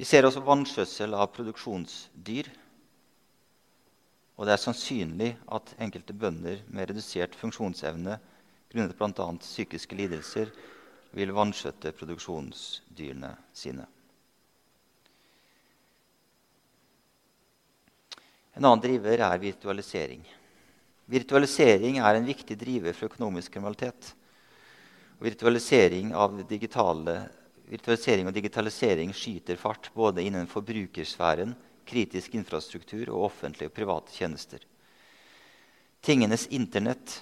[0.00, 2.46] Vi ser også vanskjøtsel av produksjonsdyr.
[4.40, 8.16] Og det er sannsynlig at enkelte bønder med redusert funksjonsevne
[8.72, 9.26] grunnet bl.a.
[9.44, 10.54] psykiske lidelser
[11.12, 13.84] vil vanskjøtte produksjonsdyrene sine.
[18.60, 20.20] En annen driver er virtualisering.
[21.08, 24.10] Virtualisering er en viktig driver for økonomisk kriminalitet.
[25.16, 26.10] Virtualisering,
[26.44, 27.14] digitale,
[27.70, 31.54] virtualisering, og digitalisering skyter fart både innen forbrukersfæren,
[31.88, 34.60] kritisk infrastruktur og offentlige og private tjenester.
[36.04, 37.16] Tingenes Internett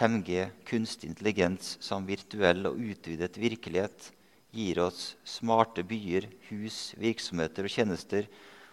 [0.00, 4.10] 5G, kunstig intelligens som virtuell og utvidet virkelighet
[4.50, 8.26] gir oss smarte byer, hus, virksomheter og tjenester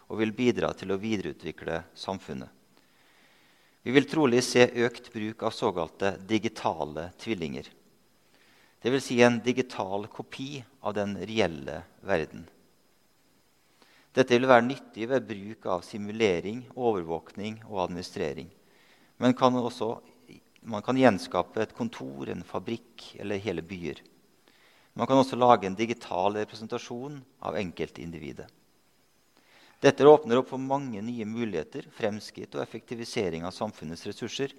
[0.10, 2.50] og vil bidra til å videreutvikle samfunnet.
[3.84, 7.68] Vi vil trolig se økt bruk av såkalte digitale tvillinger.
[8.84, 9.04] Dvs.
[9.04, 12.46] Si en digital kopi av den reelle verden.
[14.14, 18.50] Dette vil være nyttig ved bruk av simulering, overvåkning og administrering,
[19.18, 19.96] men kan også
[20.64, 24.00] man kan gjenskape et kontor, en fabrikk eller hele byer.
[24.96, 28.48] Man kan også lage en digital representasjon av enkeltindividet.
[29.84, 34.54] Dette åpner opp for mange nye muligheter, fremskritt og effektivisering av samfunnets ressurser,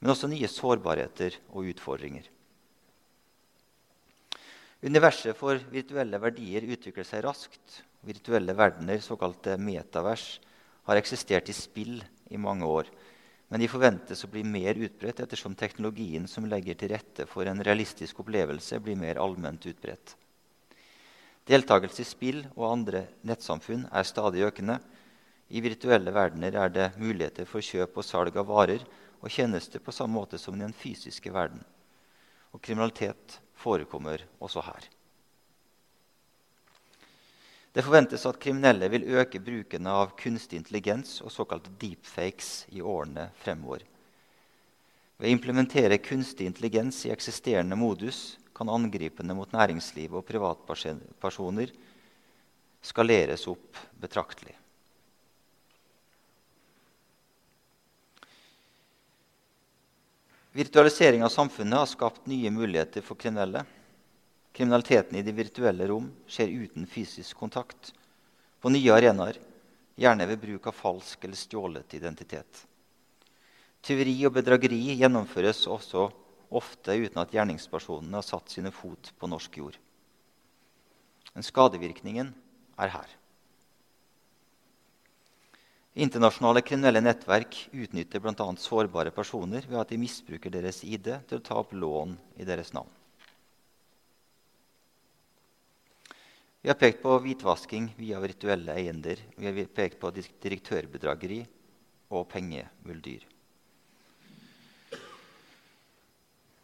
[0.00, 2.24] men også nye sårbarheter og utfordringer.
[4.80, 7.82] Universet for virtuelle verdier utvikler seg raskt.
[8.06, 10.38] Virtuelle verdener, såkalte metavers,
[10.88, 11.98] har eksistert i spill
[12.32, 12.88] i mange år
[13.48, 17.62] men de forventes å bli mer utbredt ettersom teknologien som legger til rette for en
[17.64, 20.16] realistisk opplevelse, blir mer allment utbredt.
[21.48, 24.76] Deltakelse i spill og andre nettsamfunn er stadig økende.
[25.48, 28.84] I virtuelle verdener er det muligheter for kjøp og salg av varer
[29.22, 31.62] og tjenester på samme måte som i den fysiske verden.
[32.52, 34.88] Og kriminalitet forekommer også her.
[37.72, 43.28] Det forventes at kriminelle vil øke bruken av kunstig intelligens og såkalte deepfakes i årene
[43.40, 43.84] fremover.
[45.18, 51.70] Ved å implementere kunstig intelligens i eksisterende modus kan angripene mot næringslivet og privatpersoner
[52.82, 54.56] skaleres opp betraktelig.
[60.58, 63.62] Virtualisering av samfunnet har skapt nye muligheter for kriminelle.
[64.56, 67.92] Kriminaliteten i de virtuelle rom skjer uten fysisk kontakt,
[68.58, 69.36] på nye arenaer,
[69.94, 72.64] gjerne ved bruk av falsk eller stjålet identitet.
[73.86, 76.08] Tyveri og bedrageri gjennomføres også
[76.48, 79.78] ofte uten at gjerningspersonene har satt sine fot på norsk jord.
[81.34, 82.32] Men skadevirkningen
[82.80, 83.16] er her.
[85.98, 88.46] Internasjonale kriminelle nettverk utnytter bl.a.
[88.62, 92.70] sårbare personer ved at de misbruker deres ID til å ta opp lån i deres
[92.76, 92.92] navn.
[96.62, 99.20] Vi har pekt på hvitvasking via virtuelle eiender.
[99.36, 101.40] Vi har pekt på direktørbedrageri
[102.14, 103.26] og pengemuldyr.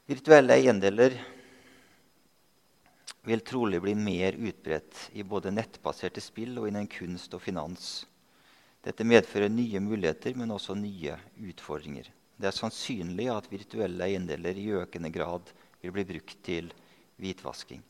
[0.05, 1.15] Virtuelle eiendeler
[3.25, 7.87] vil trolig bli mer utbredt i både nettbaserte spill og innen kunst og finans
[8.85, 12.11] dette medfører nye muligheter, men også nye utfordringer.
[12.37, 15.49] Det er sannsynlig at virtuelle eiendeler i økende grad
[15.81, 16.69] vil bli brukt til
[17.17, 17.81] hvitvasking.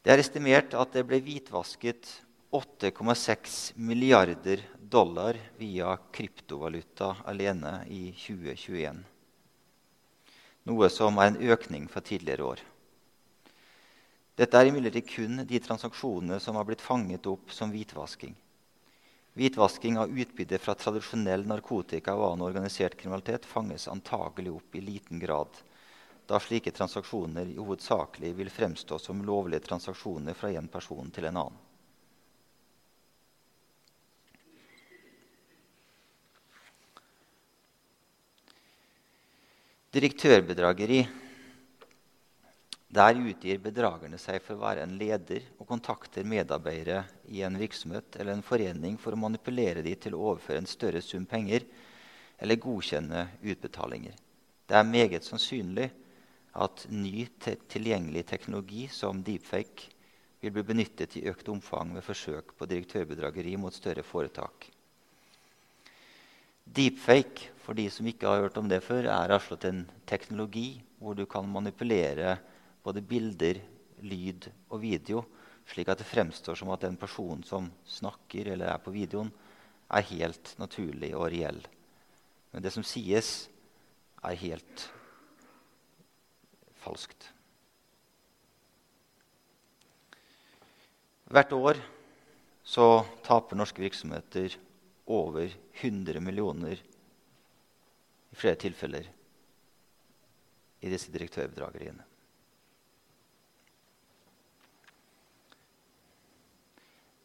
[0.00, 2.08] Det er estimert at det ble hvitvasket
[2.56, 9.04] 8,6 milliarder dollar via kryptovaluta alene i 2021.
[10.66, 12.62] Noe som er en økning fra tidligere år.
[14.36, 18.34] Dette er imidlertid kun de transaksjonene som har blitt fanget opp som hvitvasking.
[19.36, 25.22] Hvitvasking av utbytte fra tradisjonell narkotika og annen organisert kriminalitet fanges antagelig opp i liten
[25.22, 25.62] grad,
[26.26, 31.42] da slike transaksjoner i hovedsakelig vil fremstå som lovlige transaksjoner fra en person til en
[31.44, 31.65] annen.
[39.96, 40.98] Direktørbedrageri
[42.96, 46.98] der utgir bedragerne seg for å være en leder og kontakter medarbeidere
[47.32, 51.00] i en virksomhet eller en forening for å manipulere dem til å overføre en større
[51.00, 51.64] sum penger
[52.36, 54.12] eller godkjenne utbetalinger.
[54.68, 55.88] Det er meget sannsynlig
[56.60, 59.94] at ny tilgjengelig teknologi som deepfake
[60.44, 64.75] vil bli benyttet i økt omfang ved forsøk på direktørbedrageri mot større foretak.
[66.66, 71.14] Deepfake for de som ikke har hørt om det før, er altså en teknologi hvor
[71.14, 72.36] du kan manipulere
[72.84, 73.60] både bilder,
[74.02, 75.22] lyd og video,
[75.66, 79.32] slik at det fremstår som at den personen som snakker eller er på videoen,
[79.90, 81.60] er helt naturlig og reell.
[82.52, 83.48] Men det som sies,
[84.26, 84.86] er helt
[86.82, 87.30] falskt.
[91.30, 91.78] Hvert år
[92.66, 94.54] så taper norske virksomheter
[95.06, 96.82] over 100 millioner
[98.30, 99.08] i flere tilfeller
[100.80, 102.04] i disse direktørbedrageriene.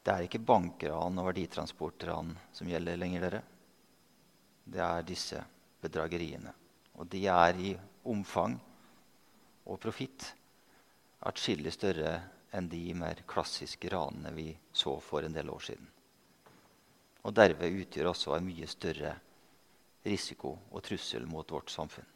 [0.01, 3.21] Det er ikke bankran og verditransportran som gjelder lenger.
[3.21, 3.41] dere.
[4.63, 5.43] Det er disse
[5.82, 6.53] bedrageriene.
[6.97, 7.77] Og de er i
[8.09, 8.57] omfang
[9.65, 10.25] og profitt
[11.29, 12.15] atskillig større
[12.57, 15.88] enn de mer klassiske ranene vi så for en del år siden.
[17.22, 19.13] Og derved utgjør også en mye større
[20.05, 22.07] risiko og trussel mot vårt samfunn.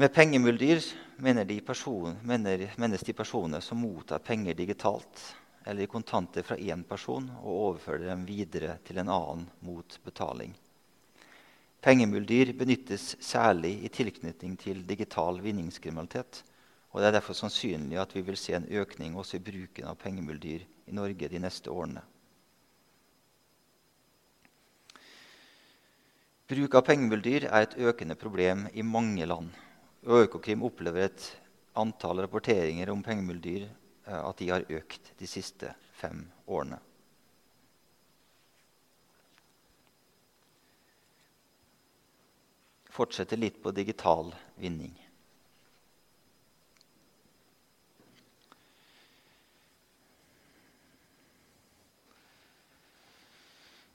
[0.00, 0.80] Med pengemuldyr
[1.20, 5.24] mener de person, mener, menes de personer som mottar penger digitalt
[5.66, 10.54] eller i kontanter fra én person og overfører dem videre til en annen mot betaling.
[11.84, 16.42] Pengemuldyr benyttes særlig i tilknytning til digital vinningskriminalitet.
[16.90, 19.98] Og Det er derfor sannsynlig at vi vil se en økning også i bruken av
[20.00, 22.02] pengemuldyr i Norge de neste årene.
[26.50, 29.52] Bruk av pengemuldyr er et økende problem i mange land.
[30.02, 31.26] Økokrim opplever et
[31.78, 35.70] antall rapporteringer om pengemuldyr eh, at de har økt de siste
[36.00, 36.80] fem årene.
[42.90, 44.96] Fortsette litt på digital vinning.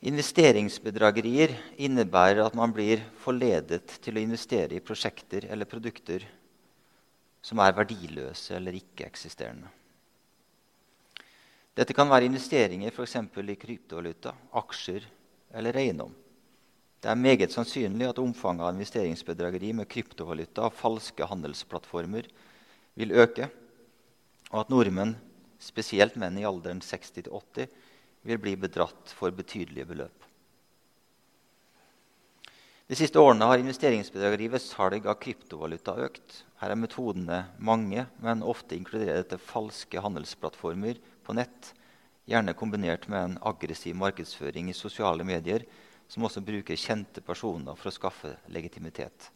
[0.05, 6.27] Investeringsbedragerier innebærer at man blir forledet til å investere i prosjekter eller produkter
[7.41, 9.71] som er verdiløse eller ikke-eksisterende.
[11.75, 13.17] Dette kan være investeringer f.eks.
[13.17, 15.07] i kryptovaluta, aksjer
[15.57, 16.13] eller eiendom.
[17.01, 22.29] Det er meget sannsynlig at omfanget av investeringsbedrageri med kryptovaluta og falske handelsplattformer
[22.93, 23.49] vil øke,
[24.53, 25.17] og at nordmenn,
[25.59, 27.67] spesielt menn i alderen 60 80,
[28.25, 30.25] vil bli bedratt for betydelige beløp.
[32.85, 36.43] De siste årene har investeringsbedrageri ved salg av kryptovaluta økt.
[36.61, 41.71] Her er metodene mange, men ofte inkluderer dette falske handelsplattformer på nett
[42.29, 45.65] gjerne kombinert med en aggressiv markedsføring i sosiale medier,
[46.07, 49.31] som også bruker kjente personer for å skaffe legitimitet.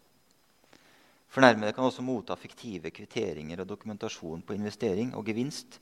[1.30, 5.78] Fornærmede kan også motta fiktive kvitteringer og dokumentasjon på investering og gevinst,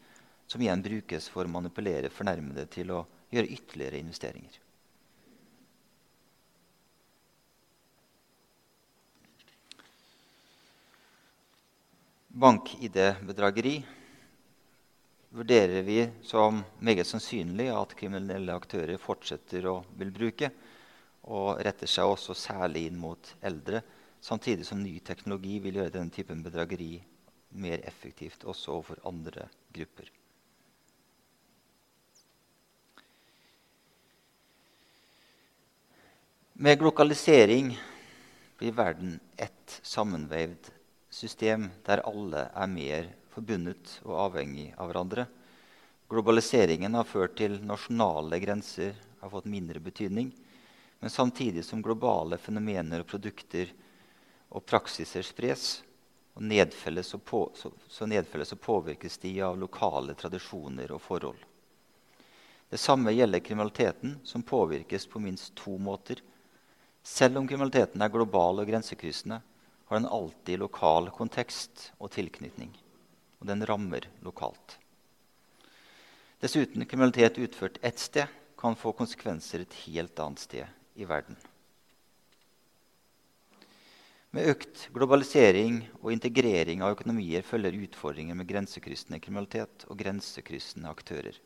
[0.48, 4.64] som igjen brukes for å manipulere fornærmede til å gjøre ytterligere investeringer.
[12.38, 13.86] bank-ID-bedrageri
[15.30, 20.52] vurderer vi som meget sannsynlig at kriminelle aktører fortsetter å vil bruke,
[21.34, 23.82] og retter seg også særlig inn mot eldre,
[24.22, 26.94] samtidig som ny teknologi vil gjøre denne typen bedrageri
[27.58, 30.17] mer effektivt også overfor andre grupper.
[36.60, 37.80] Med glokalisering
[38.58, 40.72] blir verden ett sammenvevd
[41.10, 45.28] system der alle er mer forbundet og avhengig av hverandre.
[46.10, 50.32] Globaliseringen har ført til nasjonale grenser har fått mindre betydning.
[50.98, 53.70] Men samtidig som globale fenomener og produkter
[54.50, 55.66] og praksiser spres,
[56.34, 61.46] og nedfelles og, på, så, så nedfelles og påvirkes de av lokale tradisjoner og forhold.
[62.74, 66.26] Det samme gjelder kriminaliteten, som påvirkes på minst to måter.
[67.08, 69.40] Selv om kriminaliteten er global og grensekryssende,
[69.88, 72.74] har den alltid lokal kontekst og tilknytning.
[73.40, 74.76] Og den rammer lokalt.
[76.44, 78.28] Dessuten kriminalitet utført ett sted
[78.60, 81.38] kan få konsekvenser et helt annet sted i verden.
[84.36, 91.38] Med økt globalisering og integrering av økonomier følger utfordringer med grensekryssende kriminalitet og grensekryssende aktører.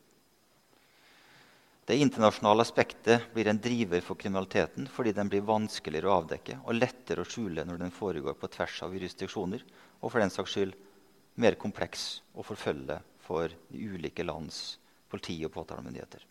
[1.91, 6.77] Det internasjonale aspektet blir en driver for kriminaliteten fordi den blir vanskeligere å avdekke og
[6.77, 9.65] lettere å skjule når den foregår på tvers av jurisdiksjoner,
[9.99, 10.77] og for den saks skyld
[11.43, 14.77] mer kompleks å forfølge for de ulike lands
[15.11, 16.23] politi og påtalemyndigheter.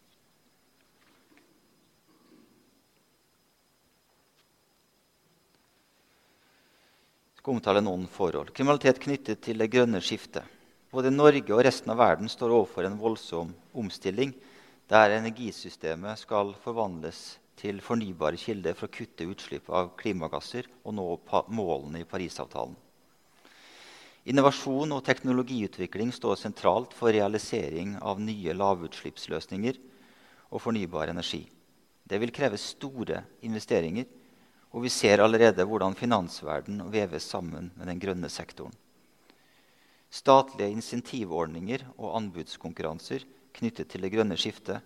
[7.35, 8.55] Jeg skal omtale noen forhold.
[8.57, 10.49] Kriminalitet knyttet til det grønne skiftet.
[10.89, 14.33] Både Norge og resten av verden står overfor en voldsom omstilling
[14.91, 21.07] der energisystemet skal forvandles til fornybare kilder for å kutte utslipp av klimagasser og nå
[21.55, 22.75] målene i Parisavtalen.
[24.31, 29.79] Innovasjon og teknologiutvikling står sentralt for realisering av nye lavutslippsløsninger
[30.51, 31.45] og fornybar energi.
[32.03, 34.05] Det vil kreve store investeringer,
[34.75, 38.75] og vi ser allerede hvordan finansverden veves sammen med den grønne sektoren.
[40.11, 43.23] Statlige insentivordninger og anbudskonkurranser
[43.59, 44.85] knyttet til det grønne skiftet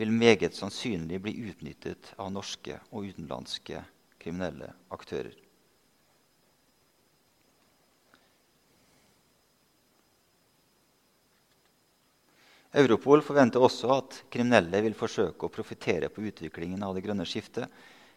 [0.00, 3.82] vil meget sannsynlig bli utnyttet av norske og utenlandske
[4.20, 5.36] kriminelle aktører.
[12.80, 17.66] Europol forventer også at kriminelle vil forsøke å profitere på utviklingen av det grønne skiftet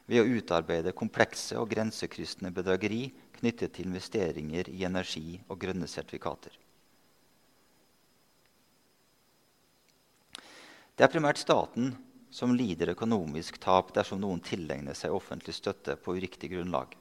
[0.05, 3.07] ved å utarbeide komplekse og grensekryssende bedrageri
[3.39, 6.53] knyttet til investeringer i energi og grønne sertifikater.
[10.93, 11.95] Det er primært staten
[12.29, 16.91] som lider økonomisk tap dersom noen tilegner seg offentlig støtte på uriktig grunnlag.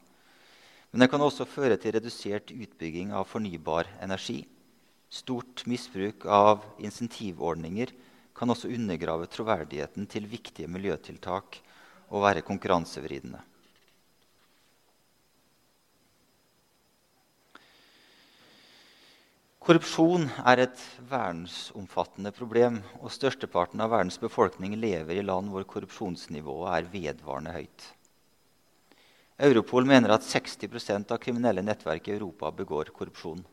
[0.93, 4.39] Men det kan også føre til redusert utbygging av fornybar energi.
[5.13, 7.93] Stort misbruk av insentivordninger
[8.33, 11.61] kan også undergrave troverdigheten til viktige miljøtiltak
[12.09, 13.45] og være konkurransevridende.
[19.63, 26.73] Korrupsjon er et verdensomfattende problem, og størsteparten av verdens befolkning lever i land hvor korrupsjonsnivået
[26.75, 27.85] er vedvarende høyt.
[29.47, 33.45] Europol mener at 60% av kriminelle nettverk i Europa begår korrupsjon.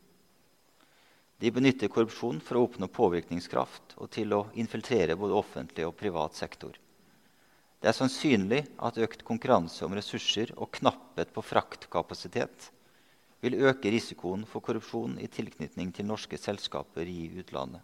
[1.37, 6.33] De benytter korrupsjon for å oppnå påvirkningskraft og til å infiltrere både offentlig og privat
[6.41, 6.73] sektor.
[7.77, 12.71] Det er sannsynlig at økt konkurranse om ressurser og knapphet på fraktkapasitet
[13.43, 17.81] vil øke risikoen for korrupsjon i tilknytning til norske selskaper i utlandet.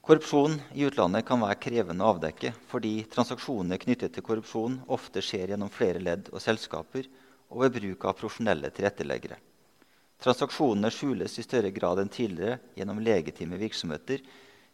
[0.00, 5.52] Korrupsjon i utlandet kan være krevende å avdekke fordi transaksjoner knyttet til korrupsjon ofte skjer
[5.52, 7.06] gjennom flere ledd og selskaper
[7.50, 9.36] og ved bruk av profesjonelle tilretteleggere.
[10.20, 14.24] Transaksjonene skjules i større grad enn tidligere gjennom legitime virksomheter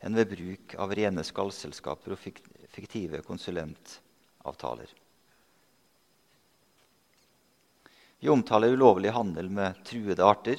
[0.05, 2.23] enn ved bruk av rene skallselskaper og
[2.73, 4.89] fiktive konsulentavtaler.
[8.27, 10.59] Vi omtaler ulovlig handel med truede arter.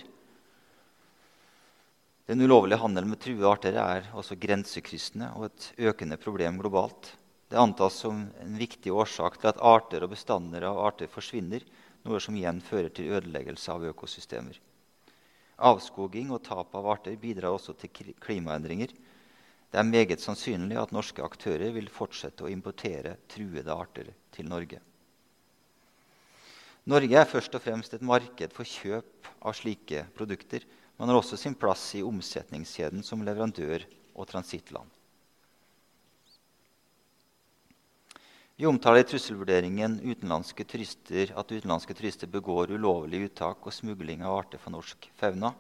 [2.32, 7.12] Den ulovlige handelen med truede arter er også grensekryssende og et økende problem globalt.
[7.52, 11.68] Det antas som en viktig årsak til at arter og bestander av arter forsvinner,
[12.08, 14.64] noe som igjen fører til ødeleggelse av økosystemer.
[15.60, 18.96] Avskoging og tap av arter bidrar også til klimaendringer.
[18.96, 24.80] Det er meget sannsynlig at norske aktører vil fortsette å importere truede arter til Norge.
[26.88, 30.64] Norge er først og fremst et marked for kjøp av slike produkter,
[30.96, 33.84] men har også sin plass i omsetningskjeden som leverandør
[34.16, 34.88] og transittland.
[38.58, 44.40] Vi omtaler i trusselvurderingen utenlandske turister, at utenlandske turister begår ulovlig uttak og smugling av
[44.40, 45.52] arter for norsk fauna.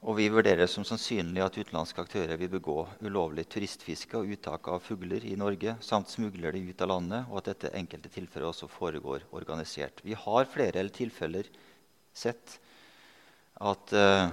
[0.00, 4.80] Og vi vurderer som sannsynlig at utenlandske aktører vil begå ulovlig turistfiske og uttak av
[4.80, 8.68] fugler i Norge, samt smugler de ut av landet, og at dette enkelte tilfeller også
[8.72, 10.00] foregår organisert.
[10.00, 11.50] Vi har flere tilfeller
[12.16, 12.56] sett
[13.60, 14.32] at uh,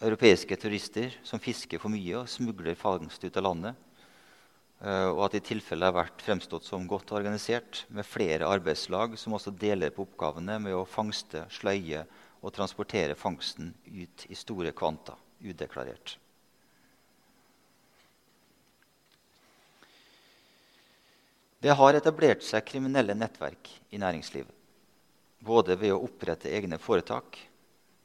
[0.00, 3.76] europeiske turister som fisker for mye og smugler fangst ut av landet.
[4.80, 9.36] uh, og at i tilfelle har vært fremstått som godt organisert, med flere arbeidslag som
[9.36, 12.06] også deler på oppgavene med å fangste, sløye
[12.42, 16.16] og transportere fangsten ut i store kvanta udeklarert.
[21.62, 24.50] Det har etablert seg kriminelle nettverk i næringslivet.
[25.42, 27.38] Både ved å opprette egne foretak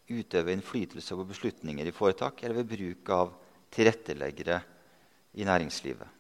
[0.07, 3.33] utøve innflytelse over beslutninger i foretak eller ved bruk av
[3.73, 4.61] tilretteleggere
[5.37, 6.16] i næringslivet.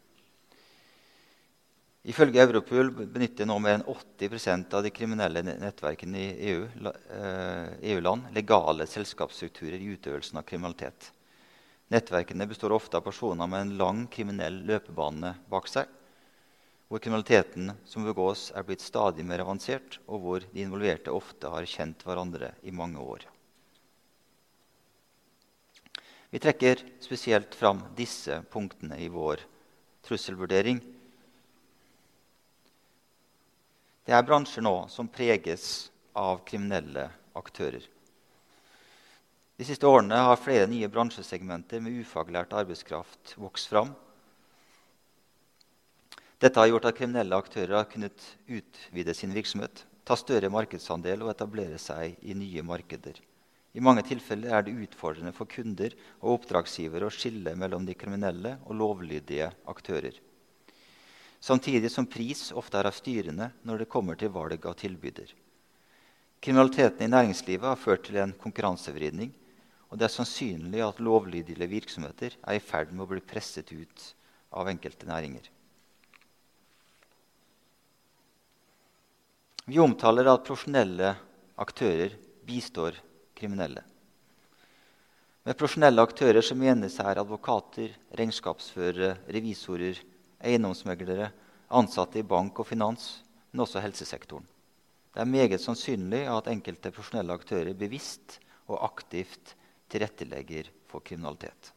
[2.07, 8.37] Ifølge Europol benytter nå mer enn 80% av de kriminelle nettverkene i EU-land eh, EU
[8.37, 11.11] legale selskapsstrukturer i utøvelsen av kriminalitet.
[11.91, 15.91] Nettverkene består ofte av personer med en lang kriminell løpebane bak seg,
[16.87, 21.67] hvor kriminaliteten som begås, er blitt stadig mer avansert, og hvor de involverte ofte har
[21.67, 23.27] kjent hverandre i mange år.
[26.31, 29.43] Vi trekker spesielt fram disse punktene i vår
[30.07, 30.79] trusselvurdering.
[34.07, 37.81] Det er bransjer nå som preges av kriminelle aktører.
[39.59, 43.91] De siste årene har flere nye bransjesegmenter med ufaglært arbeidskraft vokst fram.
[46.39, 51.33] Dette har gjort at kriminelle aktører har kunnet utvide sin virksomhet, ta større markedsandel og
[51.33, 53.19] etablere seg i nye markeder.
[53.75, 55.91] I mange tilfeller er det utfordrende for kunder
[56.21, 60.15] og oppdragsgivere å skille mellom de kriminelle og lovlydige aktører.
[61.47, 65.29] Samtidig som pris ofte er av styrende når det kommer til valg av tilbyder.
[66.43, 69.31] Kriminaliteten i næringslivet har ført til en konkurransevridning,
[69.87, 74.09] og det er sannsynlig at lovlydige virksomheter er i ferd med å bli presset ut
[74.59, 75.47] av enkelte næringer.
[79.67, 81.13] Vi omtaler at profesjonelle
[81.63, 82.13] aktører
[82.47, 82.99] bistår
[83.35, 83.85] kriminelle.
[85.47, 89.99] Med profesjonelle aktører så menes her advokater, regnskapsførere, revisorer,
[90.43, 91.31] eiendomsmeglere,
[91.67, 93.07] ansatte i bank og finans,
[93.51, 94.45] men også helsesektoren.
[95.13, 99.55] Det er meget sannsynlig at enkelte profesjonelle aktører bevisst og aktivt
[99.89, 101.71] tilrettelegger for kriminalitet.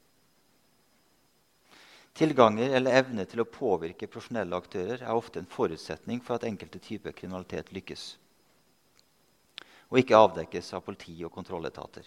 [2.21, 6.83] Tilganger eller evne til å påvirke profesjonelle aktører er ofte en forutsetning for at enkelte
[6.83, 8.11] typer kriminalitet lykkes
[9.91, 12.05] og ikke avdekkes av politi og kontrolletater.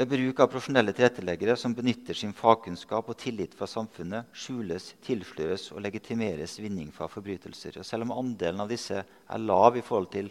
[0.00, 5.66] Ved bruk av profesjonelle tilretteleggere som benytter sin fagkunnskap og tillit fra samfunnet, skjules, tilsløres
[5.74, 7.76] og legitimeres vinning fra forbrytelser.
[7.76, 10.30] Og selv om andelen av disse er lav i forhold til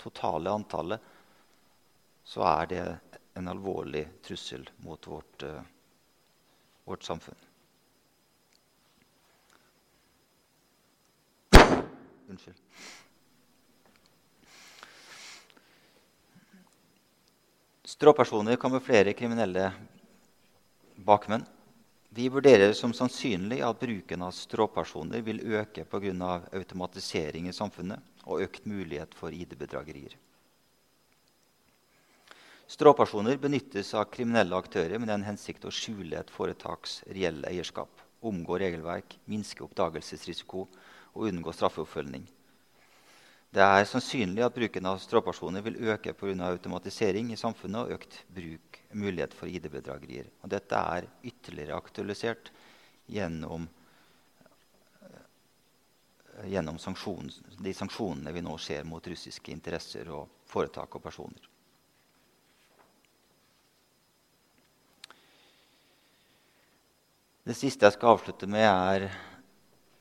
[0.00, 1.04] totale antallet,
[2.24, 2.86] så er det
[3.36, 5.60] en alvorlig trussel mot vårt, uh,
[6.88, 7.44] vårt samfunn.
[12.32, 12.56] Unnskyld.
[17.90, 19.72] Stråpersoner kamuflerer kriminelle
[20.94, 21.42] bakmenn.
[22.08, 26.28] Vi vurderer som sannsynlig at bruken av stråpersoner vil øke pga.
[26.52, 30.14] automatisering i samfunnet og økt mulighet for ID-bedragerier.
[32.66, 37.90] Stråpersoner benyttes av kriminelle aktører med den hensikt å skjule et foretaks reelle eierskap,
[38.22, 40.68] omgå regelverk, minske oppdagelsesrisiko
[41.14, 42.30] og unngå straffeoppfølging.
[43.50, 46.46] Det er sannsynlig at bruken av stråpersoner vil øke pga.
[46.46, 50.28] automatisering i samfunnet og økt bruk, mulighet for ID-bedragerier.
[50.46, 52.52] Dette er ytterligere aktualisert
[53.10, 53.68] gjennom,
[55.02, 61.48] eh, gjennom sanksjon, de sanksjonene vi nå ser mot russiske interesser og foretak og personer.
[67.44, 69.10] Det siste jeg skal avslutte med, er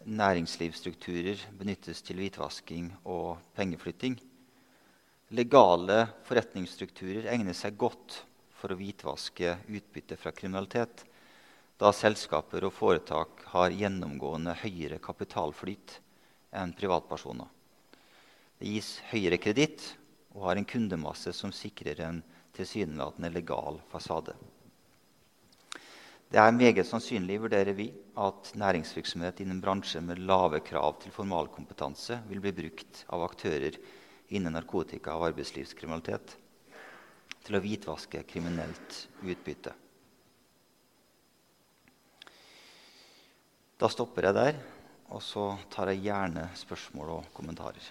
[0.07, 4.15] næringslivsstrukturer benyttes til hvitvasking og pengeflytting.
[5.35, 8.21] Legale forretningsstrukturer egner seg godt
[8.59, 11.05] for å hvitvaske utbytte fra kriminalitet,
[11.79, 15.99] da selskaper og foretak har gjennomgående høyere kapitalflyt
[16.51, 17.47] enn privatpersoner.
[18.59, 19.85] Det gis høyere kreditt
[20.33, 22.23] og har en kundemasse som sikrer en
[22.57, 24.35] tilsynelatende legal fasade.
[26.29, 27.87] Det er meget sannsynlig vurderer vi,
[28.21, 33.79] at næringsvirksomhet innen bransjer med lave krav til formalkompetanse vil bli brukt av aktører
[34.29, 36.35] innen narkotika og arbeidslivskriminalitet
[37.47, 39.73] til å hvitvaske kriminelt utbytte.
[43.81, 44.61] Da stopper jeg der,
[45.09, 47.89] og så tar jeg gjerne spørsmål og kommentarer.